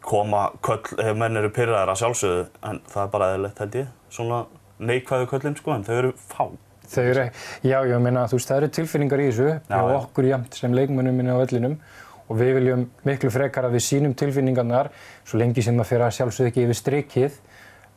koma 0.05 0.49
köll, 0.65 0.83
ef 1.01 1.15
menn 1.17 1.37
eru 1.39 1.49
pyrraðir 1.53 1.93
að 1.93 2.01
sjálfsögðu, 2.01 2.43
en 2.69 2.81
það 2.91 3.03
er 3.05 3.13
bara 3.13 3.31
eðlilegt 3.33 3.61
held 3.63 3.77
ég. 3.79 3.93
Svona 4.13 4.45
neikvæðu 4.79 5.29
köllin 5.31 5.57
sko, 5.57 5.73
en 5.75 5.85
þau 5.87 5.95
eru 5.95 6.13
fá. 6.19 6.45
Þau 6.91 7.03
eru, 7.03 7.27
já, 7.65 7.77
ég 7.89 8.01
meina, 8.03 8.25
þú 8.29 8.39
veist, 8.39 8.49
það 8.51 8.61
eru 8.61 8.71
tilfinningar 8.77 9.23
í 9.23 9.29
þessu, 9.29 9.47
Já, 9.69 9.77
og 9.81 9.93
okkur 10.03 10.29
jæmt 10.29 10.57
sem 10.59 10.75
leikmönnum 10.75 11.17
minni 11.17 11.33
á 11.33 11.39
vellinum 11.41 11.77
og 12.25 12.39
við 12.39 12.51
viljum 12.59 12.85
miklu 13.05 13.31
frekar 13.33 13.67
að 13.67 13.77
við 13.77 13.85
sínum 13.85 14.13
tilfinningarnar 14.17 14.91
svo 15.25 15.39
lengi 15.41 15.63
sem 15.65 15.77
það 15.77 15.89
fyrir 15.91 16.05
að 16.07 16.15
sjálfsögðu 16.19 16.51
ekki 16.51 16.63
yfir 16.65 16.79
strikið 16.79 17.39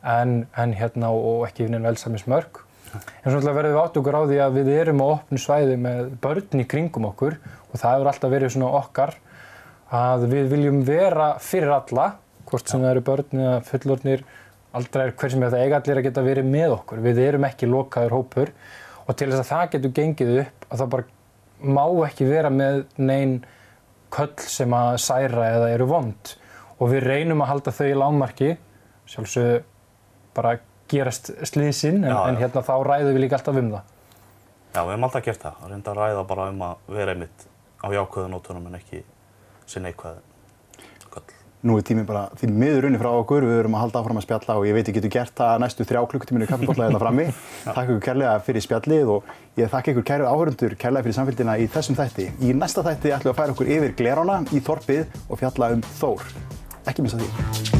en, 0.05 0.33
en 0.53 0.75
hérna 0.77 1.13
og 1.13 1.47
ekki 1.47 1.65
yfir 1.65 1.73
neina 1.73 1.89
velsamismörk. 1.89 2.61
En 2.93 3.33
svona 3.33 3.53
verðum 3.53 3.75
við 3.75 3.81
átt 3.83 3.97
okkur 4.01 4.17
á 4.17 4.21
því 4.25 4.37
að 4.43 4.55
við 4.57 4.69
erum 4.75 5.01
á 5.05 5.07
opnu 5.13 5.41
svæði 5.41 5.75
með 5.81 6.13
börn 6.21 6.61
í 6.63 6.67
kringum 6.69 7.09
okkur 7.09 7.37
og 7.41 7.75
það 7.75 7.95
hefur 7.95 8.11
alltaf 8.13 8.33
verið 8.33 8.53
svona 8.55 8.71
okkar 8.79 9.17
að 9.93 10.25
við 10.31 10.49
viljum 10.53 10.81
vera 10.85 11.31
fyrir 11.41 11.73
alla, 11.73 12.11
hvort 12.49 12.69
sem 12.69 12.81
það 12.81 12.91
eru 12.95 13.05
börn 13.09 13.43
eða 13.43 13.55
fullornir, 13.65 14.23
aldrei 14.77 15.05
er 15.07 15.15
hver 15.17 15.33
sem 15.33 15.43
er 15.43 15.53
það 15.53 15.63
eiga 15.65 15.79
allir 15.79 16.01
að 16.01 16.05
geta 16.07 16.25
verið 16.25 16.49
með 16.49 16.75
okkur. 16.75 17.01
Við 17.05 17.21
erum 17.23 17.47
ekki 17.47 17.69
lokaður 17.69 18.17
hópur 18.17 18.51
og 19.05 19.17
til 19.17 19.29
þess 19.31 19.41
að 19.41 19.49
það 19.49 19.71
getur 19.75 19.95
gengið 19.99 20.33
upp 20.43 20.67
að 20.69 20.83
það 20.83 20.91
bara 20.93 21.07
má 21.59 21.85
ekki 22.07 22.29
vera 22.29 22.51
með 22.53 22.83
neinn 23.01 23.39
köll 24.13 24.31
sem 24.45 24.73
að 24.73 24.93
særa 25.03 25.49
eða 25.57 25.73
eru 25.73 25.89
vond 25.89 26.33
og 26.79 26.93
við 26.93 27.05
reynum 27.05 27.43
að 27.43 27.51
halda 27.51 27.73
þau 27.75 27.85
í 27.89 27.97
lágmarki, 27.97 28.53
sjálfsögðu 29.09 29.59
bara 30.37 30.55
gerast 30.89 31.31
slíðsinn 31.49 32.05
en, 32.05 32.15
en 32.15 32.39
hérna 32.39 32.63
þá 32.65 32.73
ræðum 32.87 33.17
við 33.17 33.25
líka 33.25 33.37
alltaf 33.39 33.59
um 33.59 33.73
það. 33.73 33.95
Já, 34.69 34.79
við 34.79 34.91
hefum 34.93 35.07
alltaf 35.09 35.25
gert 35.25 35.43
það. 35.43 35.59
Að 35.59 35.73
reynda 35.73 35.91
að 35.91 35.99
ræða 35.99 36.25
bara 36.29 36.49
um 36.53 36.65
að 36.69 36.91
vera 36.95 37.15
einmitt 37.15 37.45
á 37.83 37.87
jákvæðu 37.93 38.31
nótunum 38.31 38.69
en 38.69 38.79
ekki 38.79 39.03
neikvæðu 39.69 40.21
köll. 40.21 40.28
Nú 41.59 41.75
er 41.75 41.83
tíminn 41.83 42.05
bara 42.07 42.29
því 42.39 42.47
miður 42.55 42.85
unni 42.87 42.99
frá 43.01 43.09
okkur, 43.11 43.43
við 43.43 43.57
verum 43.59 43.73
að 43.75 43.81
halda 43.83 43.99
áfram 43.99 44.19
að 44.21 44.23
spjalla 44.23 44.53
og 44.61 44.67
ég 44.69 44.77
veit 44.77 44.87
ég 44.87 44.95
getur 44.95 45.11
gert 45.11 45.33
það 45.35 45.57
næstu 45.65 45.87
þrjá 45.89 45.99
klukkutíminu 46.13 46.47
kaffibólla 46.47 46.87
hérna 46.87 47.01
frammi. 47.03 47.25
Takk 47.65 47.81
ykkur 47.83 48.05
kærlega 48.05 48.37
fyrir 48.45 48.63
spjallið 48.63 49.11
og 49.17 49.33
ég 49.59 49.73
þakka 49.73 49.91
ykkur 49.91 50.07
kæru 50.07 50.29
áhörundur 50.29 50.77
kærlega 50.79 51.09
fyrir 51.09 51.17
samfélgina 51.19 51.57
í 51.59 51.67
þessum 51.73 51.99
þætti. 51.99 52.29
Í 52.47 52.55
næsta 52.55 52.85
þætti 52.87 53.11
ætlum 53.11 53.33
við 53.33 53.35
að 53.35 53.41
færa 53.41 53.57
okkur 53.57 53.73
yfir 53.75 53.97
glerana 53.99 54.39
í 54.55 54.63
þorpið 54.63 55.19
og 55.27 55.43
fjalla 55.43 55.73
um 55.75 55.83
Þór. 55.99 56.25
Ekki 56.87 57.03
missa 57.03 57.19
því. 57.19 57.78